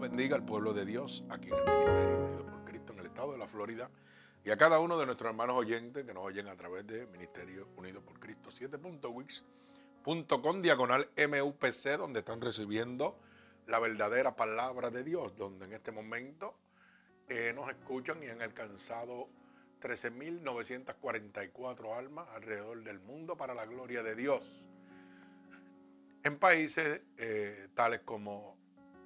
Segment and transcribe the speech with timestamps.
[0.00, 3.32] bendiga al pueblo de Dios aquí en el Ministerio Unido por Cristo en el estado
[3.32, 3.90] de la Florida
[4.42, 7.68] y a cada uno de nuestros hermanos oyentes que nos oyen a través de Ministerio
[7.76, 13.18] Unido por Cristo 7.wix.com diagonal MUPC donde están recibiendo
[13.66, 16.56] la verdadera palabra de Dios, donde en este momento
[17.28, 19.28] eh, nos escuchan y han alcanzado
[19.82, 24.64] 13.944 almas alrededor del mundo para la gloria de Dios.
[26.24, 28.59] En países eh, tales como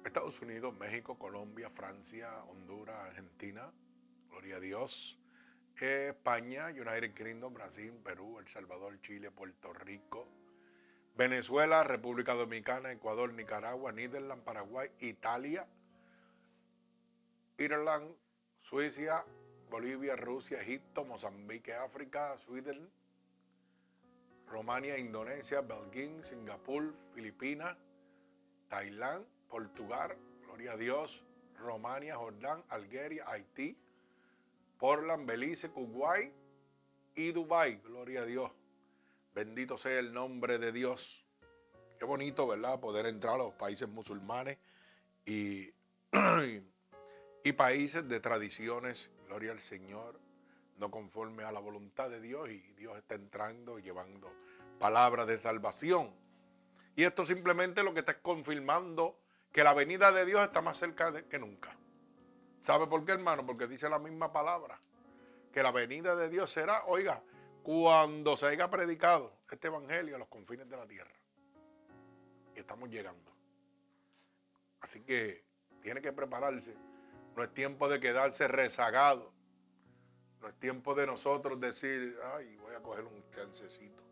[0.05, 3.73] Estados Unidos, México, Colombia, Francia, Honduras, Argentina,
[4.29, 5.19] gloria a Dios,
[5.77, 10.27] España, United Kingdom, Brasil, Perú, El Salvador, Chile, Puerto Rico,
[11.17, 15.67] Venezuela, República Dominicana, Ecuador, Nicaragua, Netherlands, Paraguay, Italia,
[17.57, 18.13] Irlanda,
[18.61, 19.25] Suiza,
[19.71, 22.91] Bolivia, Rusia, Egipto, Mozambique, África, Sweden,
[24.45, 27.75] Romania, Indonesia, Belguín, Singapur, Filipinas,
[28.69, 31.23] Tailandia, Portugal, gloria a Dios,
[31.57, 33.77] Romania, Jordán, Algeria, Haití,
[34.77, 36.33] Portland, Belice, Kuwait
[37.15, 38.51] y Dubái, gloria a Dios.
[39.33, 41.25] Bendito sea el nombre de Dios.
[41.99, 42.79] Qué bonito, ¿verdad?
[42.79, 44.57] Poder entrar a los países musulmanes
[45.25, 45.73] y,
[47.43, 50.19] y países de tradiciones, gloria al Señor,
[50.77, 54.31] no conforme a la voluntad de Dios y Dios está entrando y llevando
[54.79, 56.13] palabras de salvación.
[56.95, 59.17] Y esto simplemente lo que está confirmando
[59.55, 61.73] que la venida de Dios está más cerca que nunca.
[62.59, 63.45] ¿Sabe por qué, hermano?
[63.45, 64.77] Porque dice la misma palabra.
[65.53, 67.23] Que la venida de Dios será, oiga,
[67.63, 71.15] cuando se haya predicado este evangelio a los confines de la tierra.
[72.53, 73.33] Y estamos llegando.
[74.81, 75.45] Así que
[75.81, 76.75] tiene que prepararse.
[77.37, 79.31] No es tiempo de quedarse rezagado.
[80.41, 84.03] No es tiempo de nosotros decir, ay, voy a coger un chancecito.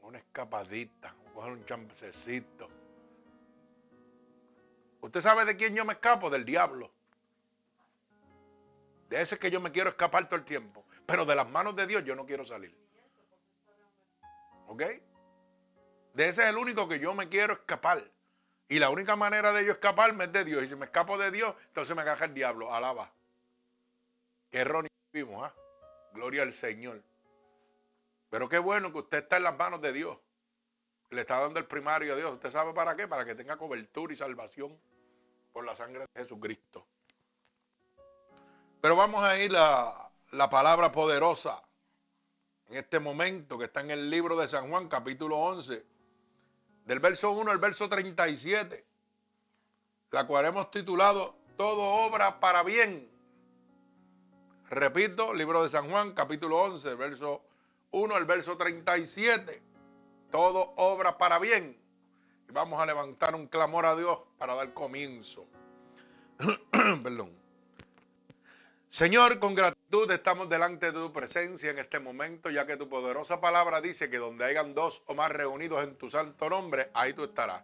[0.00, 2.81] Una escapadita, voy a coger un chancecito
[5.02, 6.30] ¿Usted sabe de quién yo me escapo?
[6.30, 6.90] Del diablo.
[9.10, 10.86] De ese que yo me quiero escapar todo el tiempo.
[11.06, 12.74] Pero de las manos de Dios yo no quiero salir.
[14.68, 14.82] ¿Ok?
[16.14, 18.10] De ese es el único que yo me quiero escapar.
[18.68, 20.62] Y la única manera de yo escaparme es de Dios.
[20.62, 22.72] Y si me escapo de Dios, entonces me agaja el diablo.
[22.72, 23.12] Alaba.
[24.52, 25.54] Qué erróneo vimos, ¿ah?
[26.14, 27.02] Gloria al Señor.
[28.30, 30.16] Pero qué bueno que usted está en las manos de Dios.
[31.10, 32.32] Le está dando el primario a Dios.
[32.32, 33.08] ¿Usted sabe para qué?
[33.08, 34.78] Para que tenga cobertura y salvación
[35.52, 36.86] por la sangre de Jesucristo.
[38.80, 41.62] Pero vamos a ir a la palabra poderosa
[42.68, 45.84] en este momento que está en el libro de San Juan, capítulo 11,
[46.86, 48.84] del verso 1 al verso 37,
[50.10, 53.10] la cual hemos titulado Todo obra para bien.
[54.70, 57.44] Repito, libro de San Juan, capítulo 11, verso
[57.90, 59.62] 1 al verso 37.
[60.30, 61.81] Todo obra para bien
[62.52, 65.46] vamos a levantar un clamor a Dios para dar comienzo.
[68.88, 73.40] Señor, con gratitud estamos delante de tu presencia en este momento, ya que tu poderosa
[73.40, 77.24] palabra dice que donde hayan dos o más reunidos en tu santo nombre, ahí tú
[77.24, 77.62] estarás.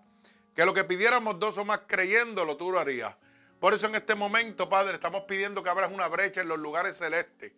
[0.57, 3.15] Que lo que pidiéramos dos o más creyéndolo, tú lo harías.
[3.61, 6.97] Por eso en este momento, Padre, estamos pidiendo que abras una brecha en los lugares
[6.97, 7.53] celestes,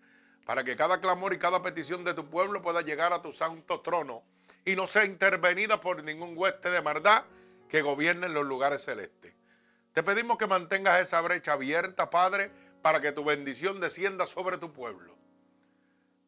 [0.45, 3.83] para que cada clamor y cada petición de tu pueblo pueda llegar a tu santo
[3.83, 4.25] trono
[4.65, 7.25] y no sea intervenida por ningún hueste de maldad
[7.69, 9.35] que gobierne en los lugares celestes.
[9.93, 12.51] Te pedimos que mantengas esa brecha abierta, Padre,
[12.83, 15.17] para que tu bendición descienda sobre tu pueblo.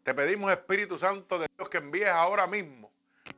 [0.02, 2.92] Te pedimos, Espíritu Santo de Dios, que envíes ahora mismo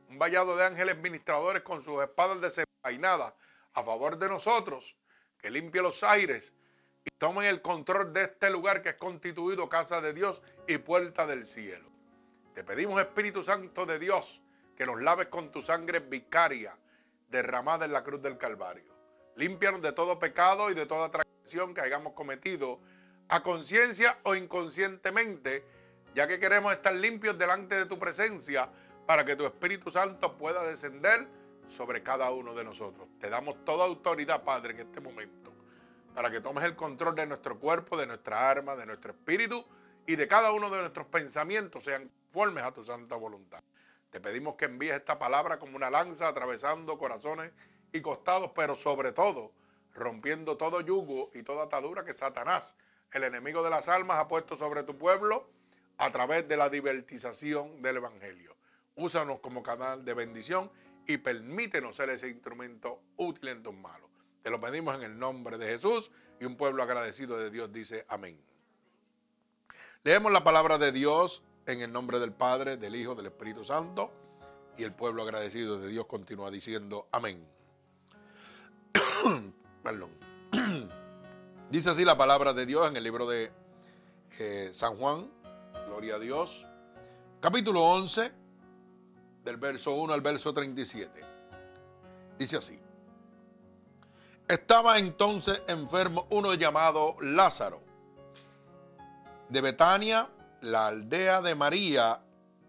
[0.09, 3.33] un vallado de ángeles ministradores con sus espadas desenvainadas
[3.73, 4.95] a favor de nosotros,
[5.37, 6.53] que limpie los aires
[7.03, 11.27] y tomen el control de este lugar que es constituido casa de Dios y puerta
[11.27, 11.91] del cielo.
[12.55, 14.41] Te pedimos, Espíritu Santo de Dios,
[14.75, 16.77] que nos laves con tu sangre vicaria
[17.29, 18.93] derramada en la cruz del Calvario.
[19.35, 22.79] Límpianos de todo pecado y de toda traición que hayamos cometido
[23.27, 25.65] a conciencia o inconscientemente,
[26.13, 28.69] ya que queremos estar limpios delante de tu presencia
[29.05, 31.27] para que tu Espíritu Santo pueda descender
[31.65, 33.07] sobre cada uno de nosotros.
[33.19, 35.51] Te damos toda autoridad, Padre, en este momento,
[36.13, 39.65] para que tomes el control de nuestro cuerpo, de nuestra arma, de nuestro espíritu
[40.05, 43.63] y de cada uno de nuestros pensamientos sean conformes a tu santa voluntad.
[44.15, 47.51] Te pedimos que envíes esta palabra como una lanza atravesando corazones
[47.91, 49.51] y costados, pero sobre todo
[49.93, 52.77] rompiendo todo yugo y toda atadura que Satanás,
[53.11, 55.49] el enemigo de las almas, ha puesto sobre tu pueblo
[55.97, 58.55] a través de la divertización del Evangelio.
[58.95, 60.71] Úsanos como canal de bendición
[61.05, 64.09] y permítenos ser ese instrumento útil en tus manos.
[64.43, 66.09] Te lo pedimos en el nombre de Jesús
[66.39, 68.41] y un pueblo agradecido de Dios dice amén.
[70.05, 74.11] Leemos la palabra de Dios en el nombre del Padre, del Hijo, del Espíritu Santo.
[74.77, 77.47] Y el pueblo agradecido de Dios continúa diciendo amén.
[79.83, 80.11] Perdón.
[81.69, 83.51] Dice así la palabra de Dios en el libro de
[84.39, 85.29] eh, San Juan,
[85.87, 86.65] gloria a Dios,
[87.39, 88.31] capítulo 11,
[89.43, 91.21] del verso 1 al verso 37.
[92.37, 92.79] Dice así.
[94.47, 97.81] Estaba entonces enfermo uno llamado Lázaro,
[99.49, 100.29] de Betania,
[100.65, 102.19] la aldea de María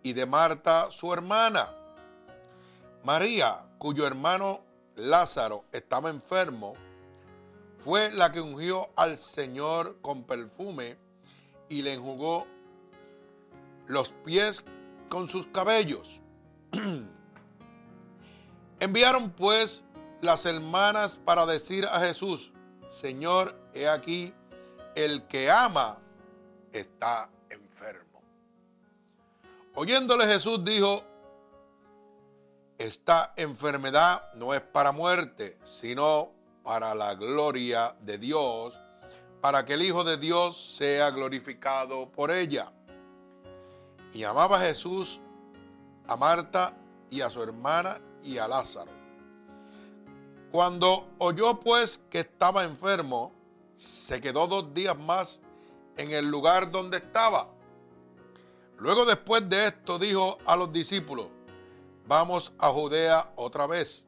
[0.02, 1.74] y de Marta, su hermana.
[3.02, 4.60] María, cuyo hermano
[4.96, 6.74] Lázaro estaba enfermo,
[7.78, 10.98] fue la que ungió al Señor con perfume
[11.70, 12.46] y le enjugó
[13.86, 14.62] los pies
[15.08, 16.20] con sus cabellos.
[18.80, 19.86] Enviaron pues
[20.20, 22.52] las hermanas para decir a Jesús,
[22.90, 24.34] Señor, he aquí,
[24.94, 25.98] el que ama
[26.72, 27.30] está.
[29.78, 31.02] Oyéndole Jesús dijo,
[32.78, 36.32] esta enfermedad no es para muerte, sino
[36.62, 38.80] para la gloria de Dios,
[39.42, 42.72] para que el Hijo de Dios sea glorificado por ella.
[44.14, 45.20] Y amaba Jesús
[46.08, 46.74] a Marta
[47.10, 48.92] y a su hermana y a Lázaro.
[50.52, 53.30] Cuando oyó pues que estaba enfermo,
[53.74, 55.42] se quedó dos días más
[55.98, 57.55] en el lugar donde estaba.
[58.78, 61.28] Luego después de esto dijo a los discípulos,
[62.06, 64.06] vamos a Judea otra vez.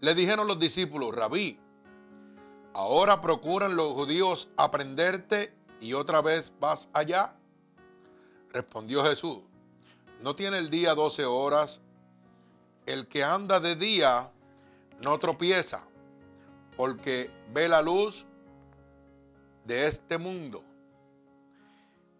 [0.00, 1.58] Le dijeron los discípulos, rabí,
[2.74, 7.36] ahora procuran los judíos aprenderte y otra vez vas allá.
[8.52, 9.38] Respondió Jesús,
[10.20, 11.80] no tiene el día doce horas,
[12.84, 14.32] el que anda de día
[15.00, 15.86] no tropieza,
[16.76, 18.26] porque ve la luz
[19.64, 20.64] de este mundo.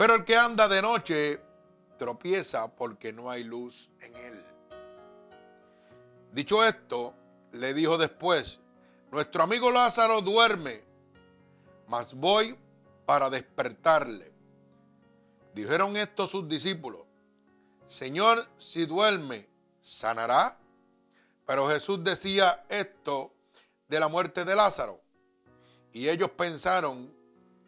[0.03, 1.41] Pero el que anda de noche
[1.97, 4.45] tropieza porque no hay luz en él.
[6.33, 7.15] Dicho esto,
[7.53, 8.61] le dijo después,
[9.13, 10.83] nuestro amigo Lázaro duerme,
[11.87, 12.59] mas voy
[13.07, 14.33] para despertarle.
[15.55, 17.03] Dijeron esto sus discípulos,
[17.87, 19.49] Señor, si duerme,
[19.81, 20.59] ¿sanará?
[21.47, 23.33] Pero Jesús decía esto
[23.87, 25.01] de la muerte de Lázaro.
[25.93, 27.22] Y ellos pensaron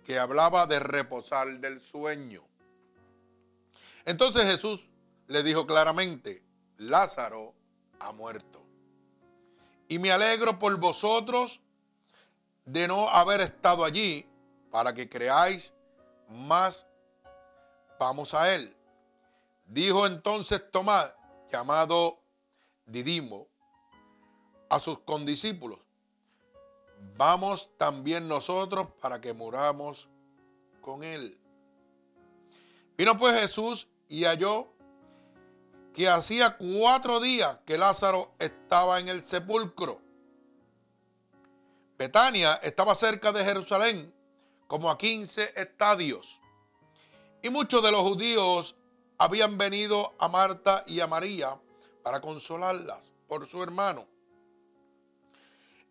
[0.04, 2.46] que hablaba de reposar del sueño.
[4.04, 4.88] Entonces Jesús
[5.26, 6.42] le dijo claramente,
[6.76, 7.54] Lázaro
[7.98, 8.62] ha muerto.
[9.88, 11.60] Y me alegro por vosotros
[12.64, 14.26] de no haber estado allí
[14.70, 15.72] para que creáis
[16.28, 16.86] más.
[17.98, 18.76] Vamos a él.
[19.66, 21.14] Dijo entonces Tomás,
[21.50, 22.20] llamado
[22.86, 23.48] Didimo,
[24.68, 25.78] a sus condiscípulos,
[27.16, 30.08] vamos también nosotros para que muramos
[30.80, 31.38] con él.
[32.96, 34.68] Vino pues Jesús y halló
[35.92, 40.00] que hacía cuatro días que Lázaro estaba en el sepulcro.
[41.96, 44.12] Betania estaba cerca de Jerusalén,
[44.66, 46.40] como a 15 estadios.
[47.42, 48.74] Y muchos de los judíos
[49.18, 51.60] habían venido a Marta y a María
[52.02, 54.06] para consolarlas por su hermano.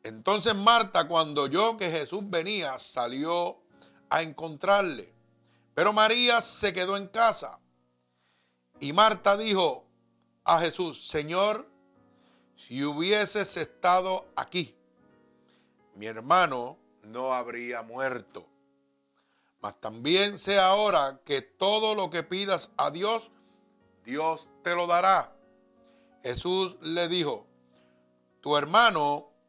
[0.03, 3.61] Entonces Marta, cuando oyó que Jesús venía, salió
[4.09, 5.13] a encontrarle.
[5.73, 7.59] Pero María se quedó en casa.
[8.79, 9.85] Y Marta dijo
[10.43, 11.69] a Jesús, Señor,
[12.57, 14.75] si hubieses estado aquí,
[15.95, 18.45] mi hermano no habría muerto.
[19.61, 23.31] Mas también sé ahora que todo lo que pidas a Dios,
[24.03, 25.33] Dios te lo dará.
[26.23, 27.47] Jesús le dijo,
[28.41, 29.32] tu hermano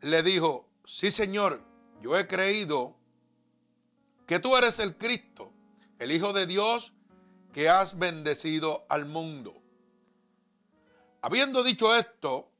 [0.00, 1.62] Le dijo, sí Señor,
[2.00, 2.96] yo he creído
[4.26, 5.52] que tú eres el Cristo,
[5.98, 6.94] el Hijo de Dios,
[7.52, 9.60] que has bendecido al mundo.
[11.20, 12.50] Habiendo dicho esto,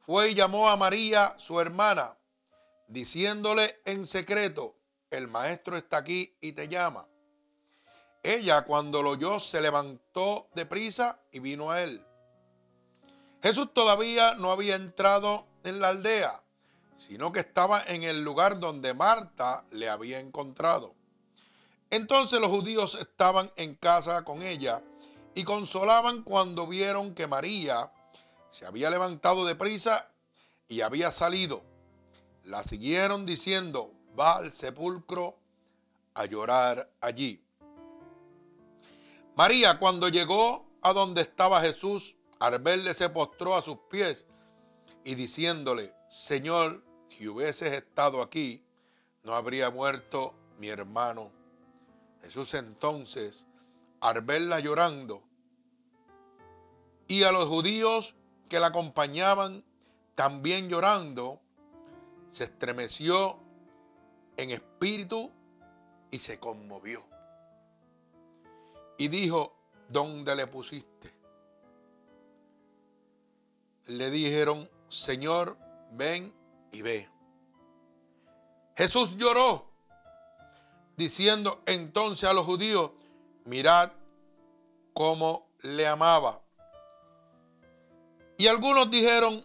[0.00, 2.16] fue y llamó a María, su hermana,
[2.88, 4.76] diciéndole en secreto,
[5.10, 7.08] el maestro está aquí y te llama.
[8.22, 12.04] Ella cuando lo oyó se levantó de prisa y vino a él.
[13.42, 16.42] Jesús todavía no había entrado en la aldea
[16.98, 20.94] sino que estaba en el lugar donde Marta le había encontrado.
[21.90, 24.82] Entonces los judíos estaban en casa con ella
[25.34, 27.92] y consolaban cuando vieron que María
[28.50, 30.10] se había levantado de prisa
[30.68, 31.62] y había salido.
[32.44, 35.36] la siguieron diciendo, va al sepulcro
[36.14, 37.42] a llorar allí.
[39.34, 44.26] María, cuando llegó a donde estaba Jesús, al verle se postró a sus pies
[45.04, 46.85] y diciéndole, Señor,
[47.16, 48.62] si hubieses estado aquí,
[49.22, 51.30] no habría muerto mi hermano.
[52.22, 53.46] Jesús entonces,
[54.00, 55.22] al verla llorando,
[57.08, 58.16] y a los judíos
[58.48, 59.64] que la acompañaban
[60.14, 61.40] también llorando,
[62.30, 63.38] se estremeció
[64.36, 65.30] en espíritu
[66.10, 67.02] y se conmovió.
[68.98, 69.56] Y dijo,
[69.88, 71.12] ¿dónde le pusiste?
[73.86, 75.56] Le dijeron, Señor,
[75.92, 76.35] ven
[76.76, 77.08] y ve.
[78.76, 79.70] Jesús lloró,
[80.96, 82.90] diciendo entonces a los judíos,
[83.46, 83.92] mirad
[84.92, 86.42] cómo le amaba.
[88.36, 89.42] Y algunos dijeron,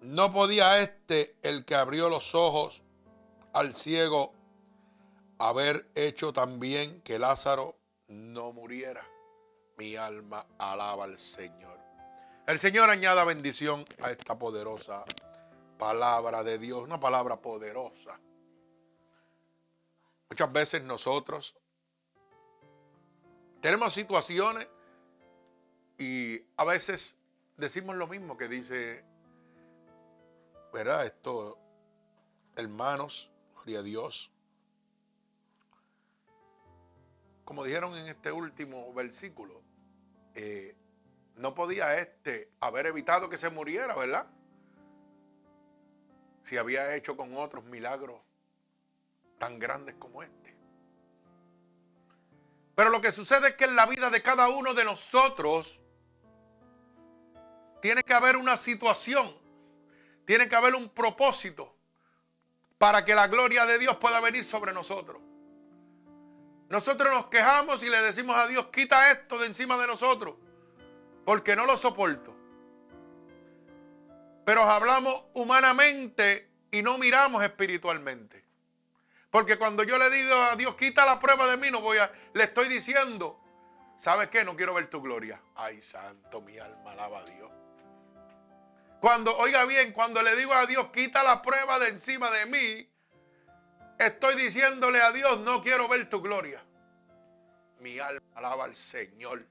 [0.00, 2.84] no podía este, el que abrió los ojos
[3.52, 4.32] al ciego,
[5.38, 7.76] haber hecho también que Lázaro
[8.06, 9.04] no muriera.
[9.76, 11.78] Mi alma alaba al Señor.
[12.46, 15.04] El Señor añada bendición a esta poderosa
[15.78, 18.20] palabra de Dios, una palabra poderosa.
[20.28, 21.56] Muchas veces nosotros
[23.60, 24.68] tenemos situaciones
[25.98, 27.16] y a veces
[27.56, 29.04] decimos lo mismo que dice,
[30.72, 31.06] ¿verdad?
[31.06, 31.58] Esto,
[32.56, 34.32] hermanos, gloria a Dios.
[37.44, 39.62] Como dijeron en este último versículo,
[40.34, 40.76] eh,
[41.36, 44.28] no podía este haber evitado que se muriera, ¿verdad?
[46.46, 48.20] Si había hecho con otros milagros
[49.36, 50.56] tan grandes como este.
[52.76, 55.80] Pero lo que sucede es que en la vida de cada uno de nosotros
[57.82, 59.36] tiene que haber una situación,
[60.24, 61.74] tiene que haber un propósito
[62.78, 65.20] para que la gloria de Dios pueda venir sobre nosotros.
[66.68, 70.36] Nosotros nos quejamos y le decimos a Dios, quita esto de encima de nosotros
[71.24, 72.35] porque no lo soporto.
[74.46, 78.44] Pero hablamos humanamente y no miramos espiritualmente.
[79.28, 82.08] Porque cuando yo le digo a Dios, quita la prueba de mí, no voy a,
[82.32, 83.40] le estoy diciendo,
[83.98, 84.44] ¿sabes qué?
[84.44, 85.42] No quiero ver tu gloria.
[85.56, 87.50] Ay, santo, mi alma alaba a Dios.
[89.00, 92.88] Cuando, oiga bien, cuando le digo a Dios, quita la prueba de encima de mí,
[93.98, 96.64] estoy diciéndole a Dios, no quiero ver tu gloria.
[97.80, 99.44] Mi alma alaba al Señor.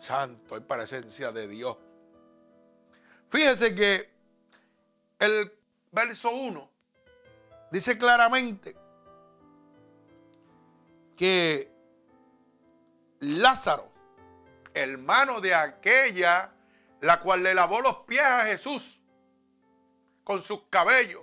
[0.00, 1.78] Santo, hay presencia de Dios.
[3.32, 4.12] Fíjese que
[5.18, 5.58] el
[5.90, 6.70] verso 1
[7.70, 8.76] dice claramente
[11.16, 11.72] que
[13.20, 13.90] Lázaro,
[14.74, 16.52] hermano de aquella,
[17.00, 19.00] la cual le lavó los pies a Jesús
[20.24, 21.22] con sus cabellos,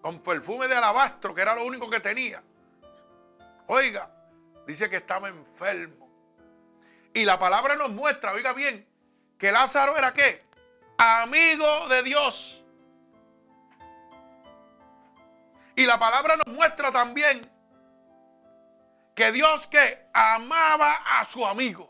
[0.00, 2.40] con perfume de alabastro, que era lo único que tenía.
[3.66, 4.14] Oiga,
[4.64, 6.08] dice que estaba enfermo.
[7.12, 8.86] Y la palabra nos muestra, oiga bien,
[9.36, 10.47] que Lázaro era qué?
[10.98, 12.64] Amigo de Dios.
[15.76, 17.48] Y la palabra nos muestra también
[19.14, 21.88] que Dios que amaba a su amigo.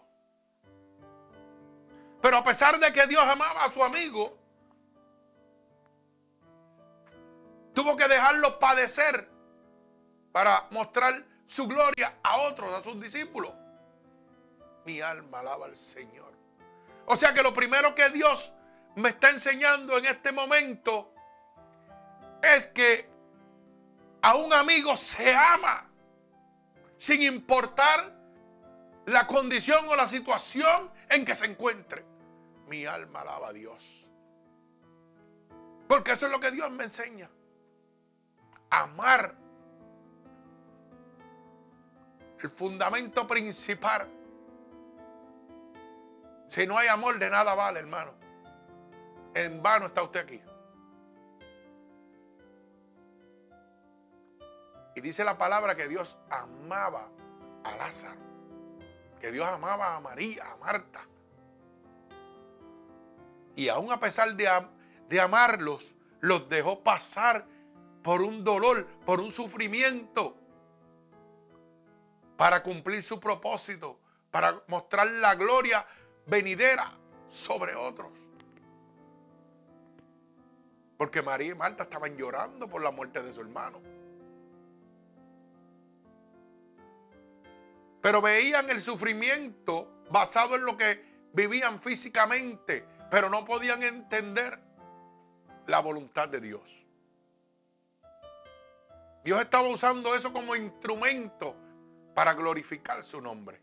[2.20, 4.38] Pero a pesar de que Dios amaba a su amigo,
[7.72, 9.30] tuvo que dejarlo padecer
[10.32, 11.14] para mostrar
[11.46, 13.52] su gloria a otros, a sus discípulos
[14.88, 16.32] mi alma alaba al Señor.
[17.04, 18.54] O sea que lo primero que Dios
[18.98, 21.12] me está enseñando en este momento
[22.42, 23.08] es que
[24.22, 25.88] a un amigo se ama
[26.96, 28.14] sin importar
[29.06, 32.04] la condición o la situación en que se encuentre.
[32.66, 34.08] Mi alma alaba a Dios.
[35.88, 37.30] Porque eso es lo que Dios me enseña.
[38.70, 39.34] Amar.
[42.40, 44.08] El fundamento principal
[46.48, 48.17] si no hay amor, de nada vale, hermano.
[49.34, 50.42] En vano está usted aquí.
[54.94, 57.08] Y dice la palabra que Dios amaba
[57.62, 58.20] a Lázaro.
[59.20, 61.06] Que Dios amaba a María, a Marta.
[63.54, 64.48] Y aún a pesar de,
[65.08, 67.46] de amarlos, los dejó pasar
[68.02, 70.36] por un dolor, por un sufrimiento,
[72.36, 75.84] para cumplir su propósito, para mostrar la gloria
[76.26, 76.90] venidera
[77.28, 78.12] sobre otros.
[80.98, 83.80] Porque María y Marta estaban llorando por la muerte de su hermano.
[88.02, 94.60] Pero veían el sufrimiento basado en lo que vivían físicamente, pero no podían entender
[95.66, 96.84] la voluntad de Dios.
[99.24, 101.54] Dios estaba usando eso como instrumento
[102.14, 103.60] para glorificar su nombre.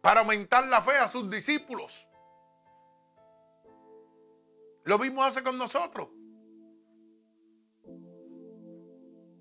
[0.00, 2.08] Para aumentar la fe a sus discípulos.
[4.84, 6.08] Lo mismo hace con nosotros.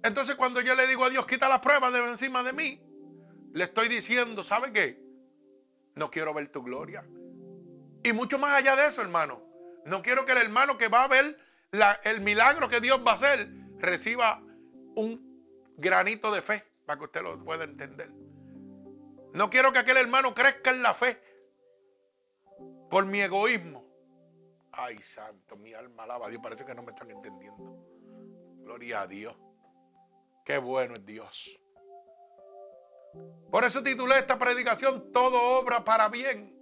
[0.04, 2.82] Entonces cuando yo le digo a Dios, quita las pruebas de encima de mí,
[3.54, 5.02] le estoy diciendo, ¿sabe qué?
[5.96, 7.06] No quiero ver tu gloria.
[8.04, 9.44] Y mucho más allá de eso, hermano.
[9.86, 11.38] No quiero que el hermano que va a ver
[12.04, 14.42] el milagro que Dios va a hacer reciba
[14.96, 18.12] un granito de fe para que usted lo pueda entender.
[19.34, 21.22] No quiero que aquel hermano crezca en la fe
[22.90, 23.81] por mi egoísmo.
[24.84, 26.42] Ay, santo, mi alma alaba a Dios.
[26.42, 27.86] Parece que no me están entendiendo.
[28.64, 29.36] Gloria a Dios.
[30.44, 31.62] Qué bueno es Dios.
[33.52, 36.58] Por eso titulé esta predicación Todo obra para bien.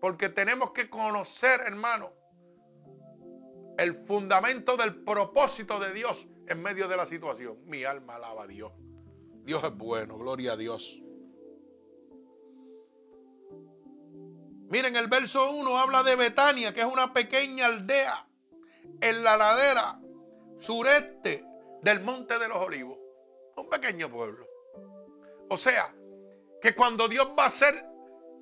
[0.00, 2.12] Porque tenemos que conocer, hermano,
[3.78, 7.60] el fundamento del propósito de Dios en medio de la situación.
[7.64, 8.72] Mi alma alaba a Dios.
[9.44, 11.00] Dios es bueno, gloria a Dios.
[14.70, 18.28] Miren, el verso 1 habla de Betania, que es una pequeña aldea
[19.00, 19.98] en la ladera
[20.58, 21.44] sureste
[21.82, 22.98] del Monte de los Olivos.
[23.56, 24.46] Un pequeño pueblo.
[25.48, 25.94] O sea,
[26.60, 27.86] que cuando Dios va a hacer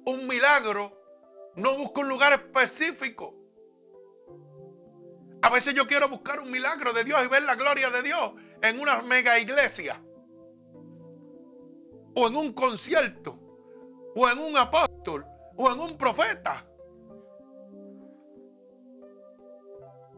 [0.04, 1.00] un milagro,
[1.54, 3.34] no busca un lugar específico.
[5.42, 8.32] A veces yo quiero buscar un milagro de Dios y ver la gloria de Dios
[8.62, 10.02] en una mega iglesia.
[12.16, 13.38] O en un concierto.
[14.16, 15.24] O en un apóstol.
[15.56, 16.66] O en un profeta.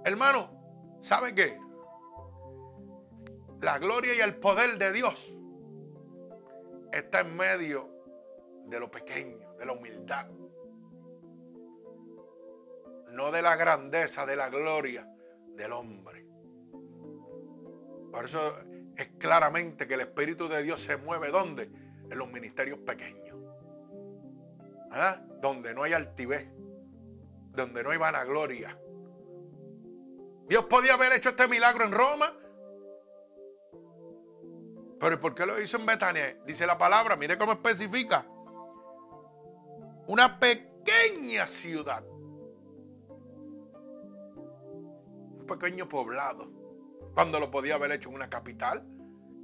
[0.05, 1.61] Hermano, ¿sabe qué?
[3.61, 5.37] La gloria y el poder de Dios
[6.93, 7.91] está en medio
[8.67, 10.29] de lo pequeño, de la humildad.
[13.11, 15.13] No de la grandeza, de la gloria
[15.55, 16.27] del hombre.
[18.13, 18.41] Por eso
[18.97, 21.71] es claramente que el Espíritu de Dios se mueve ¿dónde?
[22.11, 23.37] En los ministerios pequeños.
[24.91, 25.21] ¿Ah?
[25.41, 26.49] Donde no hay altivez,
[27.53, 28.79] donde no hay vanagloria.
[30.49, 32.35] Dios podía haber hecho este milagro en Roma
[35.01, 36.37] pero ¿por qué lo hizo en Betania?
[36.45, 38.27] Dice la palabra, mire cómo especifica.
[40.07, 42.05] Una pequeña ciudad.
[45.39, 46.51] Un pequeño poblado.
[47.15, 48.85] Cuando lo podía haber hecho en una capital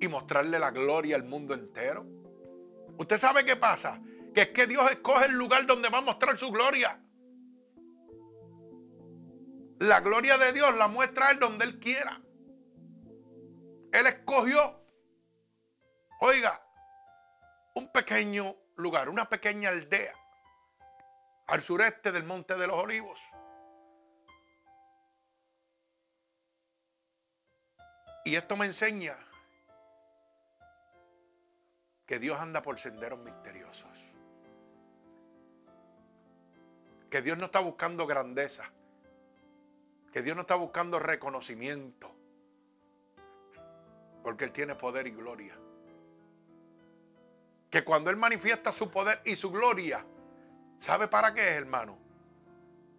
[0.00, 2.04] y mostrarle la gloria al mundo entero.
[2.98, 4.00] ¿Usted sabe qué pasa?
[4.34, 7.00] Que es que Dios escoge el lugar donde va a mostrar su gloria.
[9.78, 12.20] La gloria de Dios la muestra Él donde Él quiera.
[13.92, 14.84] Él escogió
[16.26, 16.58] Oiga,
[17.74, 20.14] un pequeño lugar, una pequeña aldea
[21.48, 23.20] al sureste del Monte de los Olivos.
[28.24, 29.18] Y esto me enseña
[32.06, 34.13] que Dios anda por senderos misteriosos.
[37.14, 38.72] Que Dios no está buscando grandeza.
[40.12, 42.12] Que Dios no está buscando reconocimiento.
[44.24, 45.56] Porque Él tiene poder y gloria
[47.70, 50.04] que cuando Él manifiesta su poder y su gloria,
[50.80, 51.96] ¿sabe para qué es, hermano?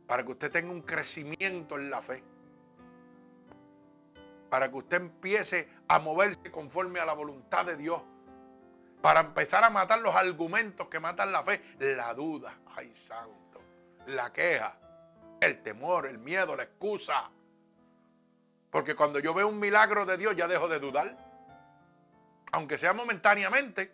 [0.08, 2.24] Para que usted tenga un crecimiento en la fe.
[4.50, 8.02] Para que usted empiece a moverse conforme a la voluntad de Dios.
[9.02, 11.62] Para empezar a matar los argumentos que matan la fe.
[11.80, 13.45] La duda, ay santo.
[14.08, 14.78] La queja,
[15.42, 17.32] el temor, el miedo, la excusa.
[18.70, 21.18] Porque cuando yo veo un milagro de Dios ya dejo de dudar.
[22.52, 23.94] Aunque sea momentáneamente.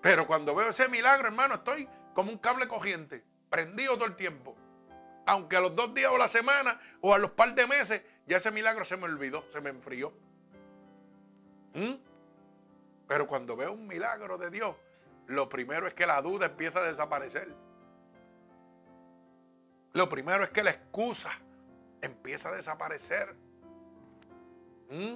[0.00, 4.56] Pero cuando veo ese milagro, hermano, estoy como un cable cogiente, prendido todo el tiempo.
[5.26, 8.36] Aunque a los dos días o la semana o a los par de meses, ya
[8.36, 10.12] ese milagro se me olvidó, se me enfrió.
[11.74, 11.94] ¿Mm?
[13.08, 14.76] Pero cuando veo un milagro de Dios,
[15.26, 17.54] lo primero es que la duda empieza a desaparecer.
[19.94, 21.30] Lo primero es que la excusa
[22.02, 23.34] empieza a desaparecer.
[24.90, 25.14] ¿Mm?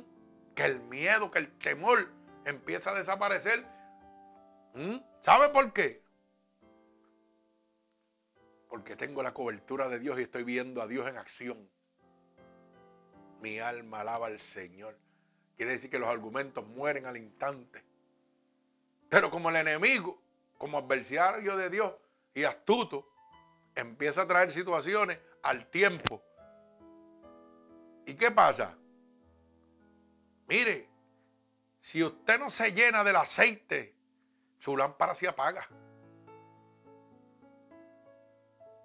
[0.55, 2.11] Que el miedo, que el temor
[2.45, 3.67] empieza a desaparecer
[4.75, 4.99] ¿Mm?
[5.21, 6.03] ¿Sabe por qué?
[8.69, 11.69] Porque tengo la cobertura de Dios y estoy viendo a Dios en acción.
[13.41, 14.97] Mi alma alaba al Señor.
[15.57, 17.85] Quiere decir que los argumentos mueren al instante.
[19.09, 20.23] Pero como el enemigo,
[20.59, 21.95] como adversario de Dios
[22.35, 23.09] y astuto,
[23.81, 26.23] empieza a traer situaciones al tiempo.
[28.07, 28.77] ¿Y qué pasa?
[30.47, 30.89] Mire,
[31.81, 33.99] si usted no se llena del aceite
[34.59, 35.67] su lámpara se apaga.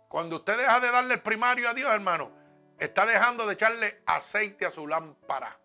[0.08, 2.32] Cuando usted deja de darle el primario a Dios, hermano,
[2.78, 5.60] está dejando de echarle aceite a su lámpara.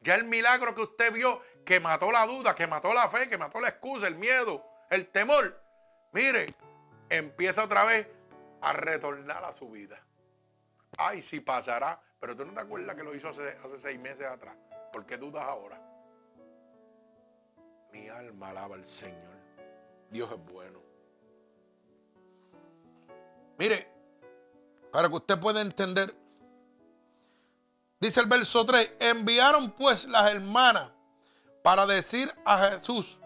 [0.00, 3.36] Ya el milagro que usted vio, que mató la duda, que mató la fe, que
[3.36, 5.60] mató la excusa, el miedo, el temor,
[6.12, 6.54] mire,
[7.08, 8.06] empieza otra vez
[8.60, 10.02] a retornar a su vida.
[10.98, 14.26] Ay, sí pasará, pero tú no te acuerdas que lo hizo hace, hace seis meses
[14.26, 14.56] atrás.
[14.92, 15.80] ¿Por qué dudas ahora?
[17.92, 19.38] Mi alma alaba al Señor.
[20.10, 20.80] Dios es bueno.
[23.58, 23.88] Mire,
[24.90, 26.14] para que usted pueda entender,
[28.00, 30.90] dice el verso 3, enviaron pues las hermanas
[31.62, 33.20] para decir a Jesús,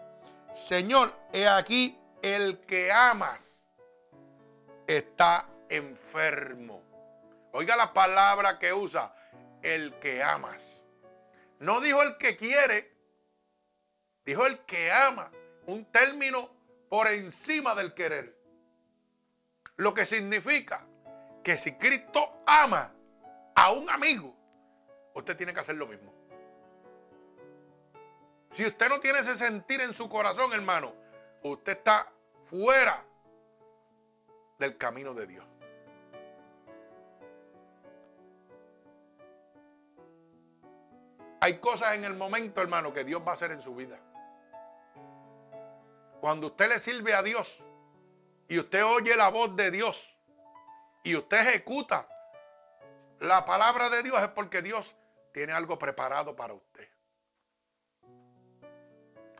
[0.53, 3.64] Señor, he aquí el que amas
[4.87, 6.81] está enfermo.
[7.51, 9.15] Oiga la palabra que usa,
[9.61, 10.85] el que amas.
[11.59, 12.93] No dijo el que quiere,
[14.25, 15.31] dijo el que ama.
[15.67, 16.49] Un término
[16.89, 18.37] por encima del querer.
[19.77, 20.85] Lo que significa
[21.43, 22.93] que si Cristo ama
[23.55, 24.35] a un amigo,
[25.13, 26.13] usted tiene que hacer lo mismo.
[28.53, 30.93] Si usted no tiene ese sentir en su corazón, hermano,
[31.43, 32.11] usted está
[32.45, 33.03] fuera
[34.59, 35.45] del camino de Dios.
[41.41, 43.99] Hay cosas en el momento, hermano, que Dios va a hacer en su vida.
[46.19, 47.63] Cuando usted le sirve a Dios
[48.47, 50.15] y usted oye la voz de Dios
[51.03, 52.07] y usted ejecuta
[53.19, 54.95] la palabra de Dios es porque Dios
[55.33, 56.89] tiene algo preparado para usted.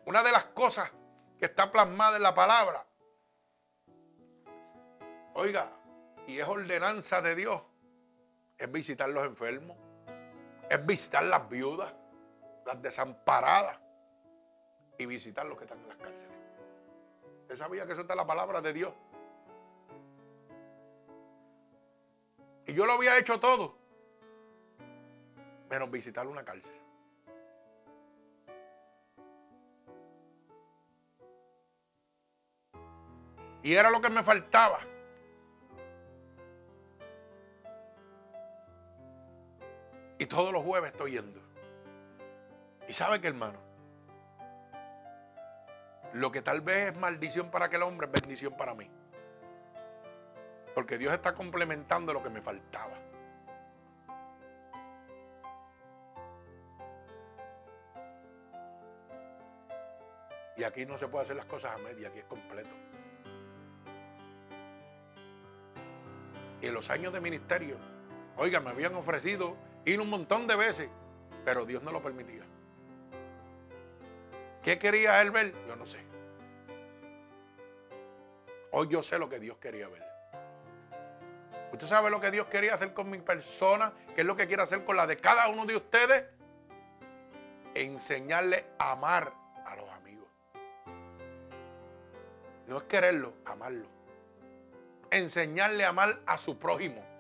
[0.06, 0.92] Una de las cosas
[1.40, 2.86] que está plasmada en la palabra,
[5.36, 5.72] oiga,
[6.28, 7.62] y es ordenanza de Dios,
[8.58, 9.78] es visitar los enfermos
[10.70, 11.94] es visitar las viudas,
[12.66, 13.80] las desamparadas
[14.98, 16.38] y visitar los que están en las cárceles.
[17.42, 18.94] ¿Usted sabía que eso está la palabra de Dios?
[22.68, 23.78] Y yo lo había hecho todo,
[25.70, 26.76] menos visitar una cárcel.
[33.62, 34.80] Y era lo que me faltaba.
[40.18, 41.42] Y todos los jueves estoy yendo.
[42.88, 43.60] Y sabe que hermano,
[46.14, 48.90] lo que tal vez es maldición para aquel hombre es bendición para mí.
[50.74, 52.98] Porque Dios está complementando lo que me faltaba.
[60.58, 62.74] Y aquí no se puede hacer las cosas a media, aquí es completo.
[66.62, 67.78] Y en los años de ministerio,
[68.38, 70.90] oiga, me habían ofrecido Ir un montón de veces,
[71.44, 72.44] pero Dios no lo permitía.
[74.64, 75.54] ¿Qué quería él ver?
[75.68, 76.00] Yo no sé.
[78.72, 80.04] Hoy yo sé lo que Dios quería ver.
[81.72, 83.94] ¿Usted sabe lo que Dios quería hacer con mi persona?
[84.16, 86.26] ¿Qué es lo que quiere hacer con la de cada uno de ustedes?
[87.76, 89.34] Enseñarle a amar
[89.66, 90.28] a los amigos.
[92.66, 93.88] No es quererlo, amarlo.
[95.12, 97.15] Enseñarle a amar a su prójimo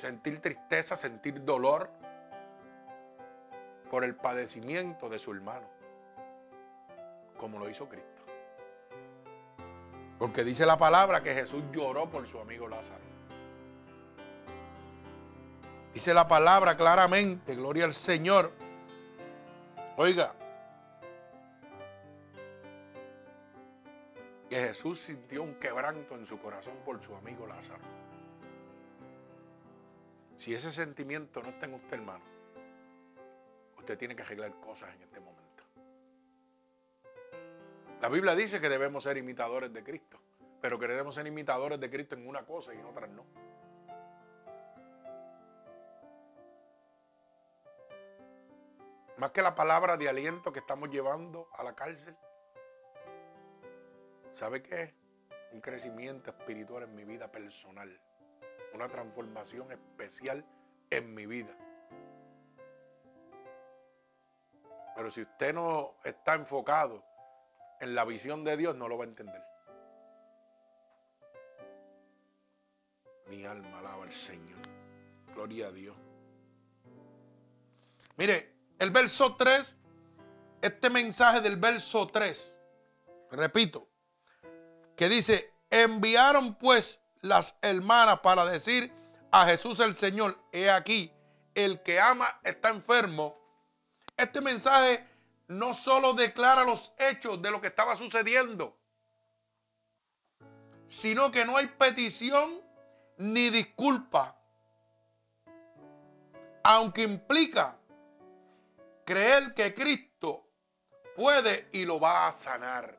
[0.00, 1.90] sentir tristeza, sentir dolor
[3.90, 5.68] por el padecimiento de su hermano,
[7.36, 8.22] como lo hizo Cristo.
[10.18, 13.04] Porque dice la palabra que Jesús lloró por su amigo Lázaro.
[15.92, 18.52] Dice la palabra claramente, gloria al Señor.
[19.96, 20.34] Oiga,
[24.48, 28.09] que Jesús sintió un quebranto en su corazón por su amigo Lázaro.
[30.40, 32.24] Si ese sentimiento no está en usted, hermano,
[33.76, 35.64] usted tiene que arreglar cosas en este momento.
[38.00, 40.18] La Biblia dice que debemos ser imitadores de Cristo,
[40.62, 43.26] pero que debemos ser imitadores de Cristo en una cosa y en otras no.
[49.18, 52.16] Más que la palabra de aliento que estamos llevando a la cárcel.
[54.32, 54.94] ¿Sabe qué?
[55.52, 58.00] Un crecimiento espiritual en mi vida personal
[58.74, 60.44] una transformación especial
[60.90, 61.56] en mi vida.
[64.96, 67.04] Pero si usted no está enfocado
[67.80, 69.42] en la visión de Dios, no lo va a entender.
[73.28, 74.60] Mi alma alaba al Señor.
[75.34, 75.96] Gloria a Dios.
[78.16, 79.78] Mire, el verso 3,
[80.60, 82.60] este mensaje del verso 3,
[83.30, 83.88] repito,
[84.96, 88.92] que dice, enviaron pues las hermanas para decir
[89.30, 91.12] a Jesús el Señor, he aquí,
[91.54, 93.36] el que ama está enfermo.
[94.16, 95.06] Este mensaje
[95.48, 98.76] no solo declara los hechos de lo que estaba sucediendo,
[100.88, 102.60] sino que no hay petición
[103.18, 104.36] ni disculpa,
[106.62, 107.76] aunque implica
[109.04, 110.46] creer que Cristo
[111.16, 112.96] puede y lo va a sanar.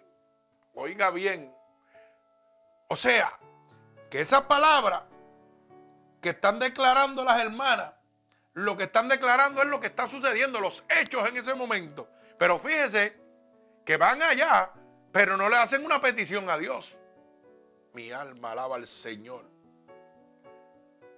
[0.74, 1.54] Oiga bien.
[2.88, 3.32] O sea,
[4.12, 5.08] que esa palabra
[6.22, 7.94] que están declarando las hermanas,
[8.54, 12.10] lo que están declarando es lo que está sucediendo, los hechos en ese momento.
[12.38, 13.18] Pero fíjese
[13.86, 14.74] que van allá,
[15.14, 16.98] pero no le hacen una petición a Dios.
[17.94, 19.46] Mi alma alaba al Señor.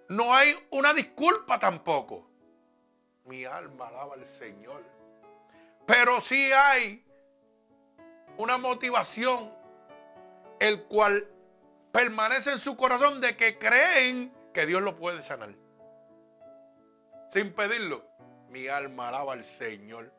[0.10, 2.30] No hay una disculpa tampoco.
[3.26, 4.84] Mi alma alaba al Señor.
[5.88, 7.04] Pero sí hay
[8.38, 9.52] una motivación,
[10.60, 11.33] el cual
[11.94, 15.56] permanece en su corazón de que creen que Dios lo puede sanar.
[17.30, 18.06] Sin pedirlo.
[18.50, 20.12] Mi alma alaba al Señor.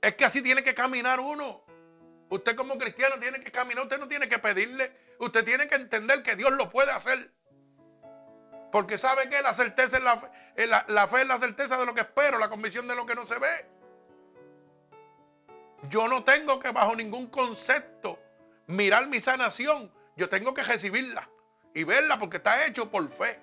[0.00, 1.64] Es que así tiene que caminar uno.
[2.28, 6.22] Usted como cristiano tiene que caminar, usted no tiene que pedirle, usted tiene que entender
[6.22, 7.32] que Dios lo puede hacer.
[8.72, 12.38] Porque sabe que la certeza la, la fe es la certeza de lo que espero,
[12.38, 13.70] la convicción de lo que no se ve.
[15.88, 18.18] Yo no tengo que bajo ningún concepto
[18.66, 19.92] mirar mi sanación.
[20.16, 21.28] Yo tengo que recibirla
[21.74, 23.40] y verla porque está hecho por fe.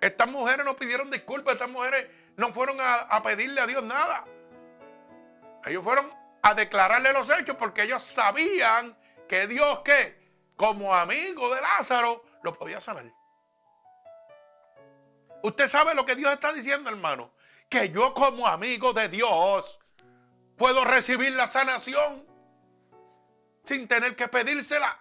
[0.00, 4.24] Estas mujeres no pidieron disculpas, estas mujeres no fueron a, pedirle a Dios nada.
[5.64, 8.98] Ellos fueron a declararle los hechos porque ellos sabían
[9.28, 10.20] que Dios, que
[10.56, 13.12] como amigo de Lázaro, lo podía sanar.
[15.42, 17.32] Usted sabe lo que Dios está diciendo, hermano.
[17.68, 19.80] Que yo como amigo de Dios
[20.56, 22.26] puedo recibir la sanación
[23.62, 24.98] sin tener que pedírsela.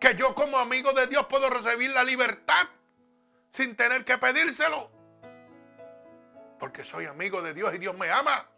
[0.00, 2.68] Que yo como amigo de Dios puedo recibir la libertad
[3.50, 4.90] sin tener que pedírselo.
[6.58, 8.48] Porque soy amigo de Dios y Dios me ama.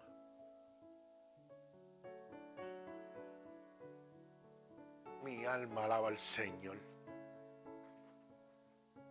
[5.23, 6.77] Mi alma alaba al Señor.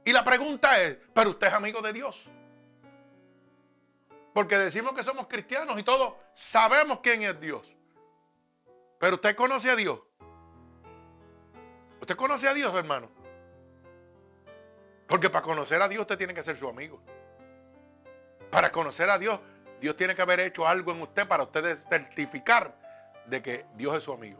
[0.05, 2.29] Y la pregunta es, ¿pero usted es amigo de Dios?
[4.33, 7.75] Porque decimos que somos cristianos y todos sabemos quién es Dios.
[9.03, 9.99] Pero usted conoce a Dios.
[11.99, 13.11] ¿Usted conoce a Dios, hermano?
[15.09, 17.01] Porque para conocer a Dios usted tiene que ser su amigo.
[18.49, 19.41] Para conocer a Dios,
[19.81, 22.79] Dios tiene que haber hecho algo en usted para usted certificar
[23.25, 24.39] de que Dios es su amigo.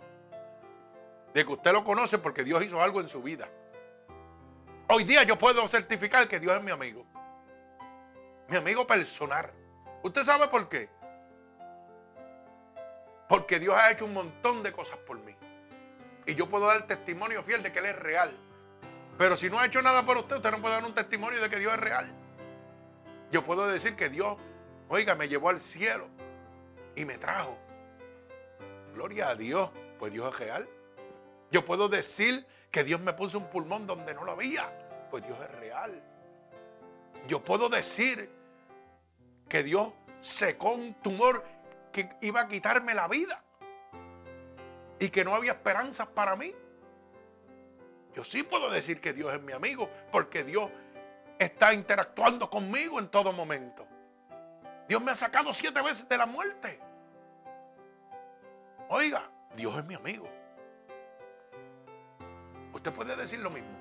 [1.34, 3.50] De que usted lo conoce porque Dios hizo algo en su vida.
[4.88, 7.06] Hoy día yo puedo certificar que Dios es mi amigo.
[8.48, 9.52] Mi amigo personal.
[10.04, 10.90] ¿Usted sabe por qué?
[13.28, 15.36] Porque Dios ha hecho un montón de cosas por mí.
[16.26, 18.38] Y yo puedo dar testimonio fiel de que Él es real.
[19.18, 21.50] Pero si no ha hecho nada por usted, usted no puede dar un testimonio de
[21.50, 22.12] que Dios es real.
[23.32, 24.38] Yo puedo decir que Dios,
[24.90, 26.08] oiga, me llevó al cielo
[26.96, 27.58] y me trajo.
[28.94, 30.70] Gloria a Dios, pues Dios es real.
[31.52, 34.72] Yo puedo decir que Dios me puso un pulmón donde no lo había,
[35.10, 36.04] pues Dios es real.
[37.28, 38.30] Yo puedo decir
[39.48, 41.44] que Dios secó un tumor
[41.94, 43.42] que iba a quitarme la vida
[45.00, 46.54] y que no había esperanzas para mí.
[48.14, 50.70] Yo sí puedo decir que Dios es mi amigo porque Dios
[51.40, 53.88] está interactuando conmigo en todo momento.
[54.88, 56.80] Dios me ha sacado siete veces de la muerte.
[58.90, 60.30] Oiga, Dios es mi amigo.
[62.74, 63.72] Usted puede decir lo mismo.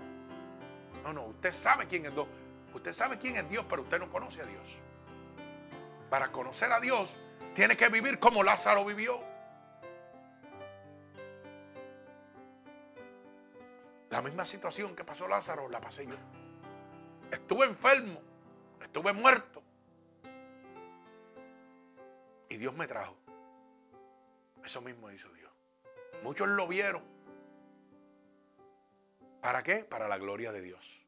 [1.03, 2.29] No, no, usted sabe quién es Dios.
[2.73, 4.79] Usted sabe quién es Dios, pero usted no conoce a Dios.
[6.09, 7.19] Para conocer a Dios,
[7.55, 9.21] tiene que vivir como Lázaro vivió.
[14.11, 16.17] La misma situación que pasó Lázaro la pasé yo.
[17.31, 18.21] Estuve enfermo,
[18.83, 19.63] estuve muerto.
[22.51, 23.17] Y Dios me trajo.
[24.63, 25.51] Eso mismo hizo Dios.
[26.23, 27.03] Muchos lo vieron.
[29.41, 29.85] ¿Para qué?
[29.85, 31.05] Para la gloria de Dios.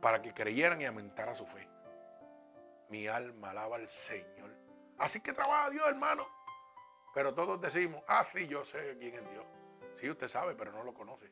[0.00, 1.68] Para que creyeran y aumentara su fe.
[2.88, 4.39] Mi alma alaba al Señor.
[5.00, 6.28] Así que trabaja Dios, hermano.
[7.14, 9.44] Pero todos decimos, ah, sí, yo sé quién es Dios.
[9.98, 11.30] Sí, usted sabe, pero no lo conoce.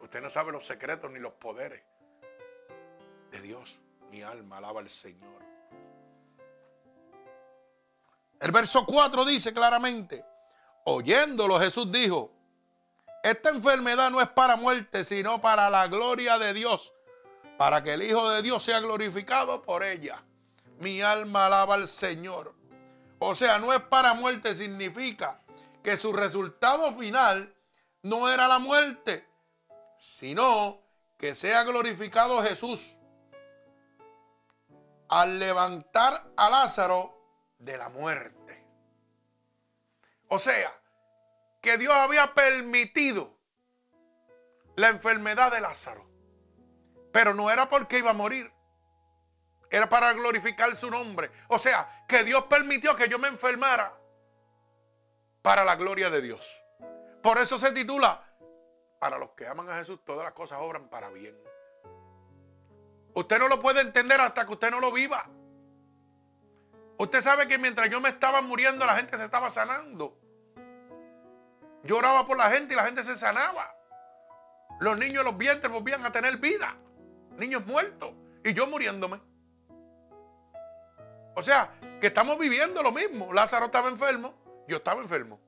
[0.00, 1.82] Usted no sabe los secretos ni los poderes
[3.30, 3.80] de Dios.
[4.10, 5.42] Mi alma alaba al Señor.
[8.40, 10.24] El verso 4 dice claramente,
[10.84, 12.32] oyéndolo Jesús dijo,
[13.22, 16.92] esta enfermedad no es para muerte, sino para la gloria de Dios,
[17.58, 20.22] para que el Hijo de Dios sea glorificado por ella
[20.82, 22.54] mi alma alaba al Señor.
[23.18, 25.40] O sea, no es para muerte, significa
[25.82, 27.54] que su resultado final
[28.02, 29.26] no era la muerte,
[29.96, 30.82] sino
[31.18, 32.96] que sea glorificado Jesús
[35.08, 37.16] al levantar a Lázaro
[37.58, 38.66] de la muerte.
[40.28, 40.76] O sea,
[41.60, 43.38] que Dios había permitido
[44.74, 46.10] la enfermedad de Lázaro.
[47.12, 48.50] Pero no era porque iba a morir.
[49.72, 51.30] Era para glorificar su nombre.
[51.48, 53.98] O sea, que Dios permitió que yo me enfermara
[55.40, 56.46] para la gloria de Dios.
[57.22, 58.22] Por eso se titula,
[59.00, 61.34] para los que aman a Jesús, todas las cosas obran para bien.
[63.14, 65.26] Usted no lo puede entender hasta que usted no lo viva.
[66.98, 70.18] Usted sabe que mientras yo me estaba muriendo, la gente se estaba sanando.
[71.82, 73.74] Yo oraba por la gente y la gente se sanaba.
[74.80, 76.76] Los niños los vientres volvían a tener vida.
[77.38, 78.12] Niños muertos.
[78.44, 79.31] Y yo muriéndome.
[81.34, 83.32] O sea, que estamos viviendo lo mismo.
[83.32, 84.34] Lázaro estaba enfermo,
[84.68, 85.40] yo estaba enfermo.